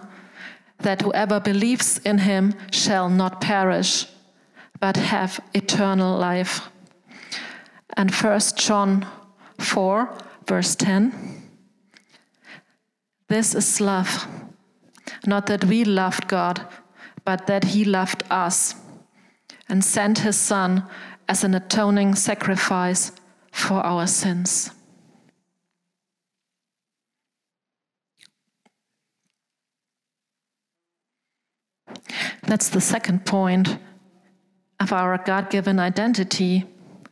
that 0.84 1.02
whoever 1.02 1.40
believes 1.40 1.98
in 2.00 2.20
him 2.20 2.54
shall 2.72 3.10
not 3.10 3.42
perish, 3.42 4.06
but 4.80 4.98
have 4.98 5.40
eternal 5.54 6.18
life. 6.18 6.70
And 7.98 8.12
1 8.12 8.40
John 8.56 9.08
4, 9.60 10.18
verse 10.48 10.76
10 10.76 11.14
This 13.28 13.56
is 13.56 13.82
love, 13.82 14.28
not 15.26 15.48
that 15.48 15.66
we 15.66 15.84
loved 15.84 16.28
God, 16.28 16.68
but 17.26 17.48
that 17.48 17.64
he 17.64 17.86
loved 17.86 18.24
us 18.30 18.76
and 19.70 19.84
sent 19.84 20.20
his 20.20 20.38
Son 20.38 20.84
as 21.28 21.44
an 21.44 21.56
atoning 21.56 22.16
sacrifice 22.16 23.12
for 23.52 23.82
our 23.86 24.08
sins. 24.08 24.72
That's 32.54 32.70
the 32.70 32.82
second 32.82 33.26
point 33.26 33.80
of 34.80 34.94
our 34.94 35.18
God 35.18 35.50
given 35.50 35.80
identity 35.80 36.66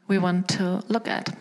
we 0.07 0.19
want 0.19 0.47
to 0.49 0.83
look 0.87 1.07
at. 1.07 1.35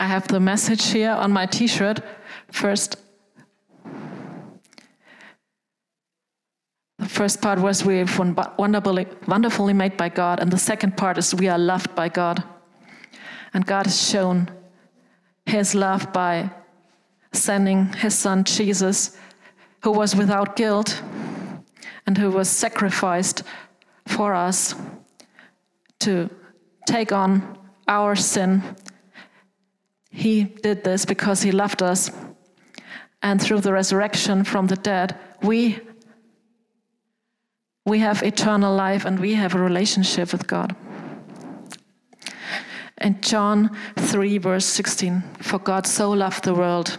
I 0.00 0.06
have 0.06 0.28
the 0.28 0.38
message 0.38 0.90
here 0.90 1.10
on 1.10 1.32
my 1.32 1.46
t 1.46 1.66
shirt. 1.66 2.00
First, 2.52 2.96
the 6.98 7.08
first 7.08 7.42
part 7.42 7.58
was 7.58 7.84
we 7.84 8.00
are 8.00 8.54
wonderfully, 8.58 9.06
wonderfully 9.26 9.72
made 9.72 9.96
by 9.96 10.08
God, 10.08 10.38
and 10.38 10.52
the 10.52 10.58
second 10.58 10.96
part 10.96 11.18
is 11.18 11.34
we 11.34 11.48
are 11.48 11.58
loved 11.58 11.94
by 11.96 12.08
God. 12.08 12.44
And 13.52 13.66
God 13.66 13.86
has 13.86 14.08
shown 14.08 14.48
his 15.46 15.74
love 15.74 16.12
by 16.12 16.50
sending 17.32 17.92
his 17.94 18.14
son 18.14 18.44
Jesus, 18.44 19.16
who 19.82 19.90
was 19.90 20.14
without 20.14 20.54
guilt 20.54 21.02
and 22.06 22.16
who 22.16 22.30
was 22.30 22.48
sacrificed 22.48 23.42
for 24.06 24.32
us 24.32 24.74
to 26.00 26.30
take 26.86 27.10
on 27.10 27.58
our 27.88 28.14
sin 28.14 28.62
he 30.10 30.44
did 30.44 30.84
this 30.84 31.04
because 31.04 31.42
he 31.42 31.52
loved 31.52 31.82
us. 31.82 32.10
And 33.22 33.40
through 33.40 33.60
the 33.60 33.72
resurrection 33.72 34.44
from 34.44 34.68
the 34.68 34.76
dead, 34.76 35.16
we, 35.42 35.80
we 37.84 37.98
have 37.98 38.22
eternal 38.22 38.74
life 38.74 39.04
and 39.04 39.18
we 39.18 39.34
have 39.34 39.54
a 39.54 39.58
relationship 39.58 40.32
with 40.32 40.46
God. 40.46 40.74
And 42.98 43.22
John 43.22 43.76
3, 43.96 44.38
verse 44.38 44.66
16 44.66 45.22
For 45.40 45.58
God 45.58 45.86
so 45.86 46.10
loved 46.10 46.44
the 46.44 46.54
world. 46.54 46.98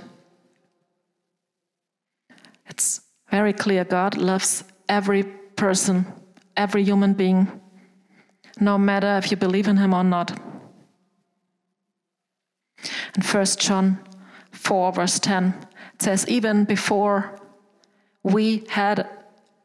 It's 2.70 3.02
very 3.30 3.54
clear 3.54 3.84
God 3.84 4.18
loves 4.18 4.64
every 4.88 5.24
person, 5.24 6.06
every 6.56 6.84
human 6.84 7.14
being, 7.14 7.62
no 8.60 8.78
matter 8.78 9.18
if 9.18 9.32
you 9.32 9.38
believe 9.38 9.68
in 9.68 9.78
Him 9.78 9.94
or 9.94 10.04
not. 10.04 10.38
In 13.16 13.24
1 13.24 13.46
John 13.58 14.00
4, 14.52 14.94
verse 14.94 15.20
10, 15.20 15.54
it 15.94 16.02
says, 16.02 16.28
Even 16.28 16.66
before 16.66 17.40
we 18.24 18.66
had, 18.70 19.08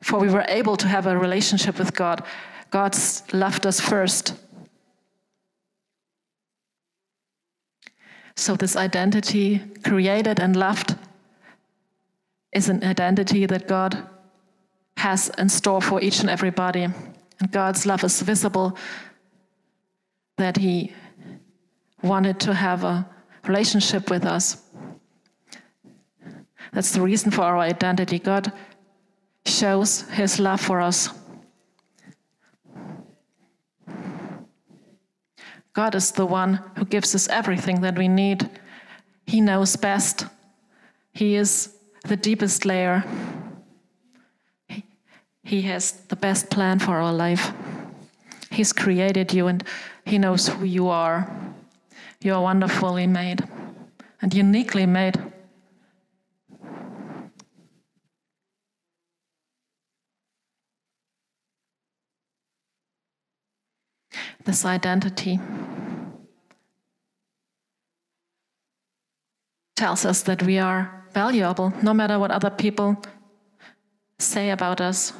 before 0.00 0.20
we 0.20 0.28
were 0.28 0.44
able 0.48 0.76
to 0.76 0.88
have 0.88 1.06
a 1.06 1.16
relationship 1.18 1.78
with 1.78 1.94
God, 1.94 2.22
God 2.70 2.96
loved 3.32 3.66
us 3.66 3.80
first. 3.80 4.34
So, 8.36 8.56
this 8.56 8.74
identity, 8.76 9.60
created 9.84 10.40
and 10.40 10.56
loved, 10.56 10.96
is 12.52 12.68
an 12.68 12.82
identity 12.82 13.46
that 13.46 13.68
God 13.68 14.08
has 14.96 15.30
in 15.38 15.48
store 15.48 15.80
for 15.80 16.00
each 16.00 16.20
and 16.20 16.30
everybody. 16.30 16.82
And 16.82 17.50
God's 17.50 17.86
love 17.86 18.02
is 18.04 18.22
visible 18.22 18.76
that 20.36 20.56
He 20.56 20.92
wanted 22.04 22.38
to 22.40 22.54
have 22.54 22.84
a 22.84 23.08
relationship 23.46 24.10
with 24.10 24.24
us. 24.24 24.62
That's 26.72 26.92
the 26.92 27.00
reason 27.00 27.30
for 27.30 27.42
our 27.42 27.58
identity. 27.58 28.18
God 28.18 28.52
shows 29.46 30.02
his 30.10 30.38
love 30.38 30.60
for 30.60 30.80
us. 30.80 31.08
God 35.72 35.94
is 35.94 36.12
the 36.12 36.26
one 36.26 36.60
who 36.76 36.84
gives 36.84 37.14
us 37.14 37.28
everything 37.28 37.80
that 37.80 37.98
we 37.98 38.06
need. 38.06 38.48
He 39.26 39.40
knows 39.40 39.76
best. 39.76 40.26
He 41.12 41.34
is 41.34 41.74
the 42.04 42.16
deepest 42.16 42.64
layer. 42.64 43.04
He, 44.68 44.84
he 45.42 45.62
has 45.62 45.92
the 46.08 46.16
best 46.16 46.50
plan 46.50 46.78
for 46.78 46.98
our 46.98 47.12
life. 47.12 47.52
He's 48.50 48.72
created 48.72 49.32
you 49.32 49.48
and 49.48 49.64
He 50.04 50.18
knows 50.18 50.48
who 50.48 50.64
you 50.64 50.88
are. 50.88 51.43
You 52.24 52.32
are 52.32 52.40
wonderfully 52.40 53.06
made 53.06 53.46
and 54.22 54.32
uniquely 54.32 54.86
made. 54.86 55.22
This 64.46 64.64
identity 64.64 65.38
tells 69.76 70.06
us 70.06 70.22
that 70.22 70.42
we 70.42 70.58
are 70.58 71.04
valuable, 71.12 71.74
no 71.82 71.92
matter 71.92 72.18
what 72.18 72.30
other 72.30 72.48
people 72.48 72.96
say 74.18 74.48
about 74.48 74.80
us. 74.80 75.12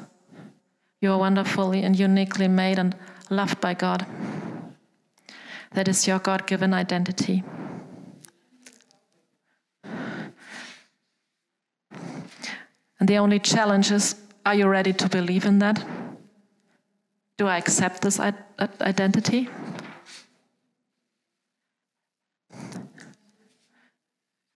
You 1.02 1.12
are 1.12 1.18
wonderfully 1.18 1.82
and 1.82 1.98
uniquely 1.98 2.48
made 2.48 2.78
and 2.78 2.96
loved 3.28 3.60
by 3.60 3.74
God. 3.74 4.06
That 5.74 5.88
is 5.88 6.06
your 6.06 6.20
God 6.20 6.46
given 6.46 6.72
identity. 6.72 7.42
And 13.00 13.08
the 13.08 13.18
only 13.18 13.40
challenge 13.40 13.90
is 13.90 14.16
are 14.46 14.54
you 14.54 14.68
ready 14.68 14.92
to 14.92 15.08
believe 15.08 15.44
in 15.44 15.58
that? 15.58 15.84
Do 17.38 17.46
I 17.48 17.58
accept 17.58 18.02
this 18.02 18.20
identity? 18.80 19.48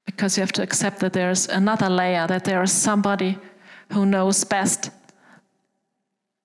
Because 0.07 0.37
you 0.37 0.43
have 0.43 0.53
to 0.53 0.63
accept 0.63 1.01
that 1.01 1.13
there's 1.13 1.49
another 1.49 1.89
layer, 1.89 2.27
that 2.27 2.45
there 2.45 2.63
is 2.63 2.73
somebody 2.73 3.39
who 3.93 4.07
knows 4.07 4.45
best 4.45 4.91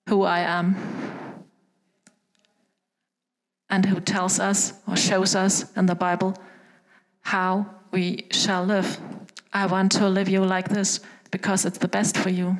who 0.08 0.22
I 0.22 0.40
am 0.40 0.93
and 3.74 3.86
who 3.86 3.98
tells 3.98 4.38
us 4.38 4.72
or 4.86 4.96
shows 4.96 5.34
us 5.34 5.54
in 5.76 5.86
the 5.86 5.96
Bible 5.96 6.32
how 7.22 7.66
we 7.90 8.24
shall 8.30 8.64
live. 8.64 9.00
I 9.52 9.66
want 9.66 9.90
to 9.92 10.08
live 10.08 10.28
you 10.28 10.44
like 10.44 10.68
this 10.68 11.00
because 11.32 11.64
it's 11.64 11.78
the 11.78 11.88
best 11.88 12.16
for 12.16 12.30
you. 12.30 12.56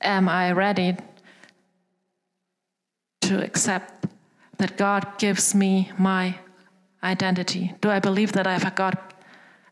Am 0.00 0.28
I 0.28 0.52
ready 0.52 0.96
to 3.22 3.44
accept 3.44 4.06
that 4.58 4.76
God 4.76 5.18
gives 5.18 5.52
me 5.52 5.90
my 5.98 6.38
identity? 7.02 7.74
Do 7.80 7.90
I 7.90 7.98
believe 7.98 8.32
that 8.32 8.46
I 8.46 8.52
have 8.52 8.66
a 8.66 8.70
God, 8.82 8.96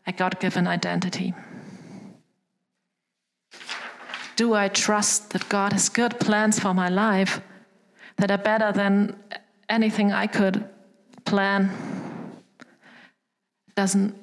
a 0.05 0.11
God 0.11 0.41
given 0.41 0.67
identity? 0.67 1.33
Do 4.35 4.53
I 4.53 4.67
trust 4.67 5.29
that 5.29 5.47
God 5.47 5.71
has 5.71 5.87
good 5.87 6.19
plans 6.19 6.59
for 6.59 6.73
my 6.73 6.89
life 6.89 7.39
that 8.21 8.29
are 8.29 8.37
better 8.37 8.71
than 8.71 9.15
anything 9.67 10.11
I 10.11 10.27
could 10.27 10.63
plan. 11.25 11.71
Doesn't 13.75 14.15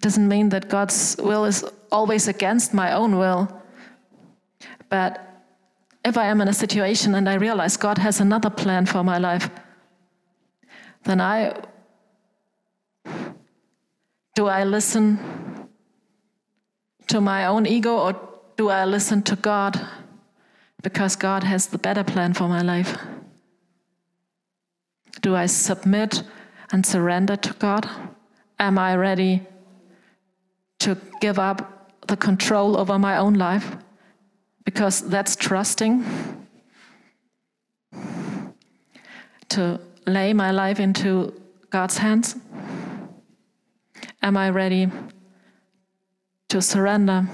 doesn't 0.00 0.28
mean 0.28 0.48
that 0.50 0.68
God's 0.68 1.16
will 1.18 1.44
is 1.44 1.64
always 1.90 2.28
against 2.28 2.72
my 2.72 2.92
own 2.92 3.18
will. 3.18 3.48
But 4.88 5.18
if 6.04 6.16
I 6.16 6.26
am 6.26 6.40
in 6.40 6.48
a 6.48 6.52
situation 6.52 7.14
and 7.14 7.28
I 7.28 7.34
realize 7.34 7.76
God 7.76 7.98
has 7.98 8.20
another 8.20 8.50
plan 8.50 8.86
for 8.86 9.02
my 9.02 9.18
life, 9.18 9.50
then 11.04 11.20
I 11.20 11.54
do 14.34 14.46
I 14.46 14.64
listen 14.64 15.18
to 17.08 17.20
my 17.20 17.46
own 17.46 17.66
ego 17.66 17.96
or 17.96 18.14
do 18.56 18.70
I 18.70 18.84
listen 18.84 19.22
to 19.22 19.36
God 19.36 19.80
because 20.82 21.16
God 21.16 21.42
has 21.42 21.66
the 21.66 21.78
better 21.78 22.04
plan 22.04 22.34
for 22.34 22.48
my 22.48 22.62
life? 22.62 22.96
Do 25.20 25.34
I 25.34 25.46
submit 25.46 26.22
and 26.70 26.84
surrender 26.86 27.36
to 27.36 27.52
God? 27.54 27.88
Am 28.58 28.78
I 28.78 28.96
ready 28.96 29.42
to 30.80 30.96
give 31.20 31.38
up 31.38 31.92
the 32.06 32.16
control 32.16 32.76
over 32.76 32.98
my 32.98 33.16
own 33.16 33.34
life? 33.34 33.76
Because 34.64 35.08
that's 35.08 35.34
trusting. 35.36 36.04
To 39.50 39.80
lay 40.06 40.32
my 40.32 40.50
life 40.50 40.78
into 40.78 41.32
God's 41.70 41.98
hands? 41.98 42.36
Am 44.22 44.36
I 44.36 44.50
ready 44.50 44.90
to 46.48 46.62
surrender 46.62 47.26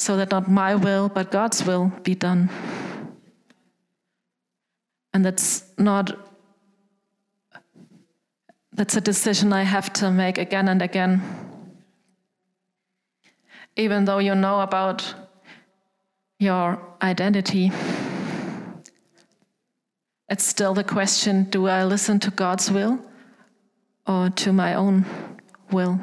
so 0.00 0.16
that 0.16 0.30
not 0.30 0.50
my 0.50 0.74
will, 0.74 1.10
but 1.10 1.30
God's 1.30 1.62
will 1.66 1.92
be 2.02 2.14
done. 2.14 2.48
And 5.12 5.22
that's 5.22 5.62
not, 5.76 6.10
that's 8.72 8.96
a 8.96 9.00
decision 9.02 9.52
I 9.52 9.64
have 9.64 9.92
to 9.94 10.10
make 10.10 10.38
again 10.38 10.68
and 10.68 10.80
again. 10.80 11.20
Even 13.76 14.06
though 14.06 14.20
you 14.20 14.34
know 14.34 14.62
about 14.62 15.14
your 16.38 16.80
identity, 17.02 17.70
it's 20.30 20.46
still 20.46 20.72
the 20.72 20.84
question 20.84 21.44
do 21.50 21.68
I 21.68 21.84
listen 21.84 22.18
to 22.20 22.30
God's 22.30 22.70
will 22.70 22.98
or 24.06 24.30
to 24.30 24.50
my 24.50 24.72
own 24.72 25.04
will? 25.70 26.00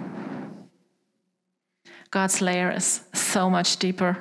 God's 2.11 2.41
layer 2.41 2.71
is 2.71 3.06
so 3.37 3.51
much 3.51 3.77
deeper. 3.77 4.17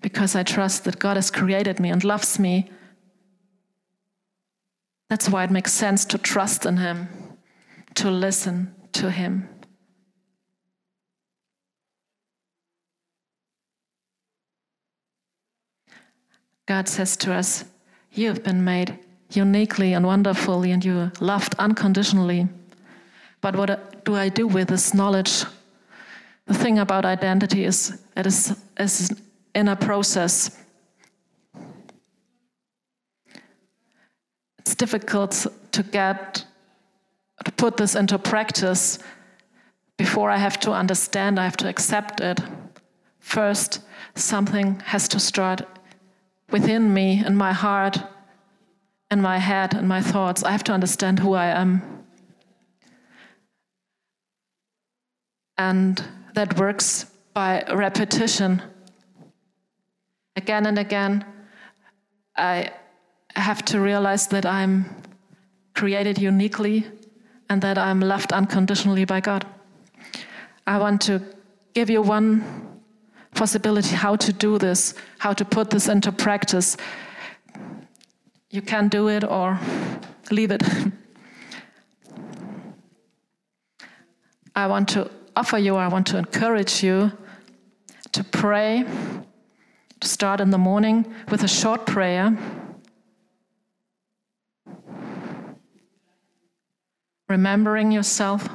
Because 0.00 0.36
I 0.36 0.44
trust 0.44 0.84
that 0.84 1.00
God 1.00 1.16
has 1.16 1.28
created 1.32 1.80
me 1.80 1.90
and 1.90 2.04
loves 2.04 2.38
me. 2.38 2.70
That's 5.08 5.28
why 5.28 5.42
it 5.42 5.50
makes 5.50 5.72
sense 5.72 6.04
to 6.04 6.18
trust 6.18 6.64
in 6.66 6.76
Him, 6.76 7.08
to 7.96 8.12
listen 8.12 8.76
to 8.92 9.10
Him. 9.10 9.48
God 16.66 16.88
says 16.88 17.16
to 17.16 17.34
us, 17.34 17.64
You 18.12 18.28
have 18.28 18.44
been 18.44 18.62
made 18.62 19.00
uniquely 19.30 19.92
and 19.94 20.06
wonderfully, 20.06 20.72
and 20.72 20.84
you're 20.84 21.12
loved 21.20 21.54
unconditionally. 21.58 22.48
But 23.40 23.56
what 23.56 24.04
do 24.04 24.16
I 24.16 24.28
do 24.28 24.46
with 24.46 24.68
this 24.68 24.92
knowledge? 24.92 25.44
The 26.46 26.54
thing 26.54 26.78
about 26.78 27.04
identity 27.04 27.64
is 27.64 28.02
it 28.16 28.26
is, 28.26 28.56
is 28.78 29.12
in 29.54 29.68
a 29.68 29.76
process. 29.76 30.56
It's 34.58 34.74
difficult 34.74 35.46
to 35.72 35.82
get 35.82 36.44
to 37.44 37.52
put 37.52 37.76
this 37.76 37.94
into 37.94 38.18
practice 38.18 38.98
before 39.96 40.30
I 40.30 40.38
have 40.38 40.58
to 40.60 40.72
understand, 40.72 41.38
I 41.38 41.44
have 41.44 41.56
to 41.58 41.68
accept 41.68 42.20
it. 42.20 42.40
First, 43.18 43.80
something 44.14 44.80
has 44.86 45.08
to 45.08 45.20
start 45.20 45.62
within 46.50 46.92
me, 46.94 47.22
in 47.24 47.36
my 47.36 47.52
heart, 47.52 47.98
in 49.10 49.20
my 49.20 49.38
head 49.38 49.74
and 49.74 49.88
my 49.88 50.00
thoughts. 50.00 50.42
I 50.44 50.52
have 50.52 50.64
to 50.64 50.72
understand 50.72 51.18
who 51.18 51.34
I 51.34 51.46
am. 51.46 51.82
And 55.58 56.02
that 56.34 56.58
works 56.58 57.06
by 57.34 57.64
repetition. 57.72 58.62
Again 60.36 60.66
and 60.66 60.78
again, 60.78 61.24
I 62.36 62.72
have 63.34 63.64
to 63.66 63.80
realize 63.80 64.28
that 64.28 64.46
I'm 64.46 64.86
created 65.74 66.18
uniquely 66.18 66.86
and 67.48 67.60
that 67.62 67.78
I'm 67.78 68.00
loved 68.00 68.32
unconditionally 68.32 69.04
by 69.04 69.20
God. 69.20 69.44
I 70.66 70.78
want 70.78 71.00
to 71.02 71.20
give 71.74 71.90
you 71.90 72.00
one 72.00 72.80
possibility 73.34 73.94
how 73.94 74.16
to 74.16 74.32
do 74.32 74.58
this, 74.58 74.94
how 75.18 75.32
to 75.32 75.44
put 75.44 75.70
this 75.70 75.88
into 75.88 76.12
practice 76.12 76.76
you 78.50 78.60
can 78.60 78.88
do 78.88 79.08
it 79.08 79.24
or 79.24 79.58
leave 80.30 80.50
it. 80.50 80.62
I 84.54 84.66
want 84.66 84.88
to 84.90 85.10
offer 85.36 85.58
you, 85.58 85.76
I 85.76 85.86
want 85.88 86.06
to 86.08 86.18
encourage 86.18 86.82
you 86.82 87.12
to 88.12 88.24
pray, 88.24 88.84
to 90.00 90.08
start 90.08 90.40
in 90.40 90.50
the 90.50 90.58
morning 90.58 91.06
with 91.30 91.44
a 91.44 91.48
short 91.48 91.86
prayer. 91.86 92.36
Remembering 97.28 97.92
yourself 97.92 98.48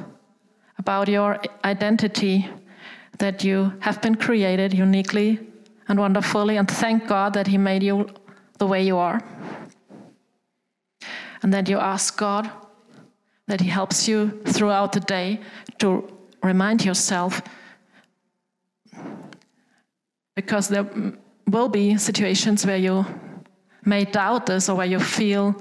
about 0.78 1.08
your 1.08 1.40
identity, 1.64 2.46
that 3.18 3.42
you 3.42 3.72
have 3.80 4.02
been 4.02 4.14
created 4.14 4.74
uniquely 4.74 5.40
and 5.88 5.98
wonderfully, 5.98 6.58
and 6.58 6.70
thank 6.70 7.06
God 7.06 7.32
that 7.32 7.46
He 7.46 7.56
made 7.56 7.82
you 7.82 8.10
the 8.58 8.66
way 8.66 8.82
you 8.84 8.98
are. 8.98 9.22
And 11.46 11.54
that 11.54 11.68
you 11.68 11.78
ask 11.78 12.16
God 12.18 12.50
that 13.46 13.60
He 13.60 13.68
helps 13.68 14.08
you 14.08 14.42
throughout 14.46 14.90
the 14.90 14.98
day 14.98 15.38
to 15.78 16.02
remind 16.42 16.84
yourself, 16.84 17.40
because 20.34 20.66
there 20.66 20.90
will 21.46 21.68
be 21.68 21.96
situations 21.98 22.66
where 22.66 22.76
you 22.76 23.06
may 23.84 24.04
doubt 24.04 24.46
this 24.46 24.68
or 24.68 24.74
where 24.74 24.88
you 24.88 24.98
feel 24.98 25.54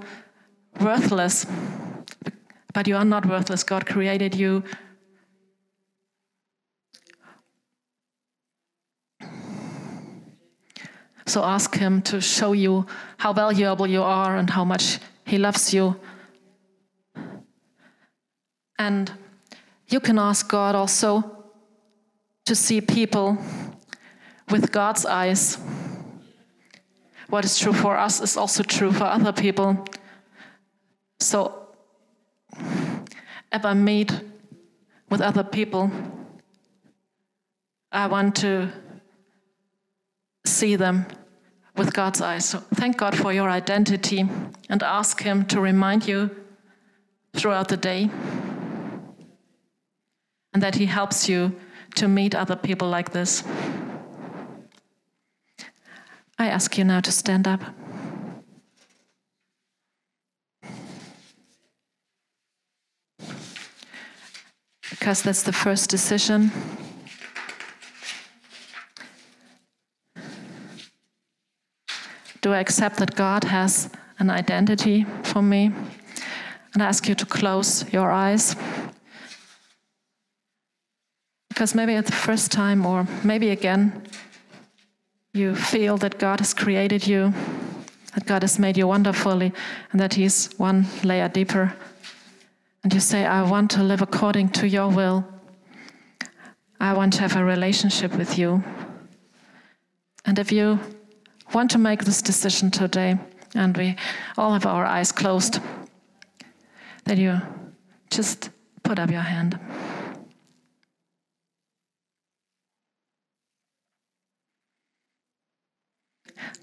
worthless. 0.81 1.45
But 2.73 2.87
you 2.87 2.95
are 2.95 3.05
not 3.05 3.27
worthless. 3.27 3.61
God 3.63 3.85
created 3.85 4.33
you 4.33 4.63
So 11.27 11.43
ask 11.43 11.75
Him 11.75 12.01
to 12.03 12.21
show 12.21 12.53
you 12.53 12.85
how 13.17 13.33
valuable 13.33 13.87
you 13.87 14.01
are 14.01 14.37
and 14.37 14.49
how 14.49 14.63
much 14.63 14.99
He 15.25 15.37
loves 15.37 15.73
you. 15.73 15.99
And 18.77 19.11
you 19.87 19.99
can 19.99 20.19
ask 20.19 20.47
God 20.47 20.75
also 20.75 21.45
to 22.45 22.55
see 22.55 22.79
people 22.79 23.37
with 24.49 24.71
God's 24.71 25.05
eyes. 25.05 25.57
What 27.29 27.43
is 27.43 27.57
true 27.57 27.73
for 27.73 27.97
us 27.97 28.21
is 28.21 28.37
also 28.37 28.61
true 28.61 28.91
for 28.91 29.05
other 29.05 29.31
people. 29.31 29.83
So, 31.19 31.69
if 33.51 33.65
I 33.65 33.73
meet 33.73 34.11
with 35.09 35.21
other 35.21 35.43
people, 35.43 35.89
I 37.91 38.07
want 38.07 38.35
to 38.37 38.69
see 40.45 40.75
them 40.75 41.07
with 41.75 41.93
God's 41.93 42.21
eyes. 42.21 42.45
So 42.45 42.59
thank 42.73 42.97
God 42.97 43.17
for 43.17 43.33
your 43.33 43.49
identity 43.49 44.25
and 44.69 44.83
ask 44.83 45.21
Him 45.21 45.45
to 45.45 45.59
remind 45.59 46.07
you 46.07 46.29
throughout 47.33 47.67
the 47.67 47.77
day 47.77 48.09
and 50.53 50.63
that 50.63 50.75
He 50.75 50.85
helps 50.85 51.27
you 51.27 51.55
to 51.95 52.07
meet 52.07 52.33
other 52.35 52.55
people 52.55 52.87
like 52.87 53.11
this. 53.11 53.43
I 56.37 56.47
ask 56.47 56.77
you 56.77 56.83
now 56.83 56.99
to 56.99 57.11
stand 57.11 57.47
up. 57.47 57.61
Because 64.89 65.21
that's 65.23 65.43
the 65.43 65.53
first 65.53 65.89
decision. 65.89 66.51
Accept 72.59 72.97
that 72.97 73.15
God 73.15 73.43
has 73.45 73.89
an 74.19 74.29
identity 74.29 75.05
for 75.23 75.41
me? 75.41 75.71
And 76.73 76.83
I 76.83 76.87
ask 76.87 77.07
you 77.07 77.15
to 77.15 77.25
close 77.25 77.85
your 77.93 78.11
eyes. 78.11 78.55
Because 81.49 81.73
maybe 81.73 81.93
at 81.93 82.05
the 82.05 82.11
first 82.11 82.51
time, 82.51 82.85
or 82.85 83.07
maybe 83.23 83.49
again, 83.49 84.03
you 85.33 85.55
feel 85.55 85.97
that 85.97 86.17
God 86.17 86.39
has 86.39 86.53
created 86.53 87.07
you, 87.07 87.33
that 88.13 88.25
God 88.25 88.41
has 88.41 88.59
made 88.59 88.77
you 88.77 88.87
wonderfully, 88.87 89.53
and 89.91 90.01
that 90.01 90.13
He's 90.13 90.49
one 90.57 90.85
layer 91.03 91.29
deeper. 91.29 91.73
And 92.83 92.93
you 92.93 92.99
say, 92.99 93.25
I 93.25 93.41
want 93.41 93.71
to 93.71 93.83
live 93.83 94.01
according 94.01 94.49
to 94.49 94.67
your 94.67 94.89
will. 94.89 95.25
I 96.79 96.93
want 96.93 97.13
to 97.13 97.21
have 97.21 97.35
a 97.35 97.43
relationship 97.43 98.15
with 98.15 98.37
you. 98.37 98.63
And 100.25 100.39
if 100.39 100.51
you 100.51 100.79
want 101.55 101.71
to 101.71 101.77
make 101.77 102.03
this 102.03 102.21
decision 102.21 102.69
today, 102.69 103.17
and 103.55 103.77
we 103.77 103.95
all 104.37 104.51
have 104.51 104.65
our 104.65 104.85
eyes 104.85 105.13
closed, 105.13 105.61
that 107.05 107.17
you 107.17 107.39
just 108.11 108.49
put 108.83 108.99
up 108.99 109.09
your 109.09 109.21
hand. 109.21 109.57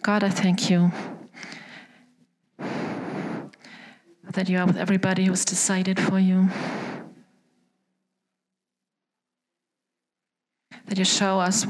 God, 0.02 0.22
I 0.22 0.28
thank 0.28 0.68
you 0.68 0.92
that 2.58 4.48
you 4.50 4.58
are 4.58 4.66
with 4.66 4.76
everybody 4.76 5.24
who's 5.24 5.46
decided 5.46 5.98
for 5.98 6.18
you. 6.18 6.48
That 10.86 10.98
you 10.98 11.04
show 11.06 11.40
us, 11.40 11.66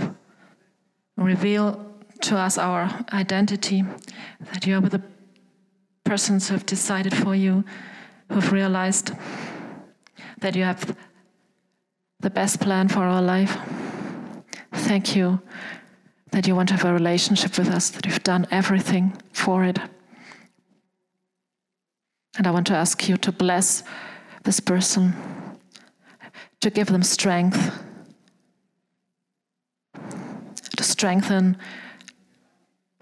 reveal 1.16 1.91
to 2.22 2.38
us 2.38 2.58
our 2.58 3.04
identity, 3.12 3.84
that 4.52 4.66
you 4.66 4.76
are 4.76 4.80
with 4.80 4.92
the 4.92 5.02
persons 6.04 6.48
who 6.48 6.54
have 6.54 6.66
decided 6.66 7.14
for 7.14 7.34
you, 7.34 7.64
who 8.28 8.36
have 8.36 8.52
realized 8.52 9.12
that 10.38 10.56
you 10.56 10.64
have 10.64 10.96
the 12.20 12.30
best 12.30 12.60
plan 12.60 12.88
for 12.88 13.00
our 13.00 13.22
life. 13.22 13.56
Thank 14.72 15.14
you 15.14 15.40
that 16.32 16.46
you 16.46 16.56
want 16.56 16.68
to 16.68 16.74
have 16.74 16.84
a 16.84 16.92
relationship 16.92 17.58
with 17.58 17.68
us, 17.68 17.90
that 17.90 18.06
you've 18.06 18.22
done 18.22 18.46
everything 18.50 19.16
for 19.32 19.64
it. 19.64 19.78
And 22.36 22.46
I 22.46 22.50
want 22.50 22.66
to 22.68 22.74
ask 22.74 23.08
you 23.08 23.18
to 23.18 23.30
bless 23.30 23.84
this 24.44 24.58
person, 24.58 25.14
to 26.60 26.70
give 26.70 26.86
them 26.86 27.02
strength, 27.02 27.84
to 30.76 30.82
strengthen 30.82 31.58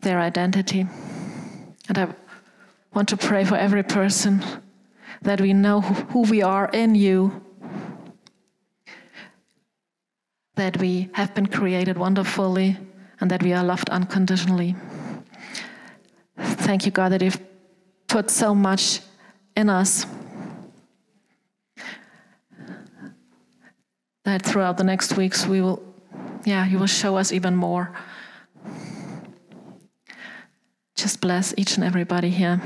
their 0.02 0.20
identity. 0.20 0.86
And 1.88 1.98
I 1.98 2.08
want 2.94 3.08
to 3.10 3.16
pray 3.16 3.44
for 3.44 3.56
every 3.56 3.82
person 3.82 4.42
that 5.22 5.40
we 5.40 5.52
know 5.52 5.80
who 5.80 6.22
we 6.22 6.42
are 6.42 6.68
in 6.72 6.94
you, 6.94 7.44
that 10.54 10.78
we 10.78 11.08
have 11.12 11.34
been 11.34 11.46
created 11.46 11.98
wonderfully, 11.98 12.76
and 13.20 13.30
that 13.30 13.42
we 13.42 13.52
are 13.52 13.64
loved 13.64 13.90
unconditionally. 13.90 14.74
Thank 16.38 16.86
you, 16.86 16.92
God, 16.92 17.12
that 17.12 17.22
you've 17.22 17.40
put 18.08 18.30
so 18.30 18.54
much 18.54 19.00
in 19.56 19.68
us. 19.68 20.06
That 24.24 24.42
throughout 24.42 24.76
the 24.78 24.84
next 24.84 25.16
weeks 25.16 25.46
we 25.46 25.60
will, 25.60 25.82
yeah, 26.44 26.66
you 26.66 26.78
will 26.78 26.86
show 26.86 27.16
us 27.16 27.32
even 27.32 27.56
more. 27.56 27.92
Just 31.00 31.20
bless 31.22 31.54
each 31.56 31.76
and 31.76 31.84
everybody 31.84 32.28
here. 32.28 32.60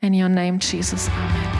In 0.00 0.14
your 0.14 0.28
name, 0.28 0.60
Jesus. 0.60 1.08
Amen. 1.08 1.58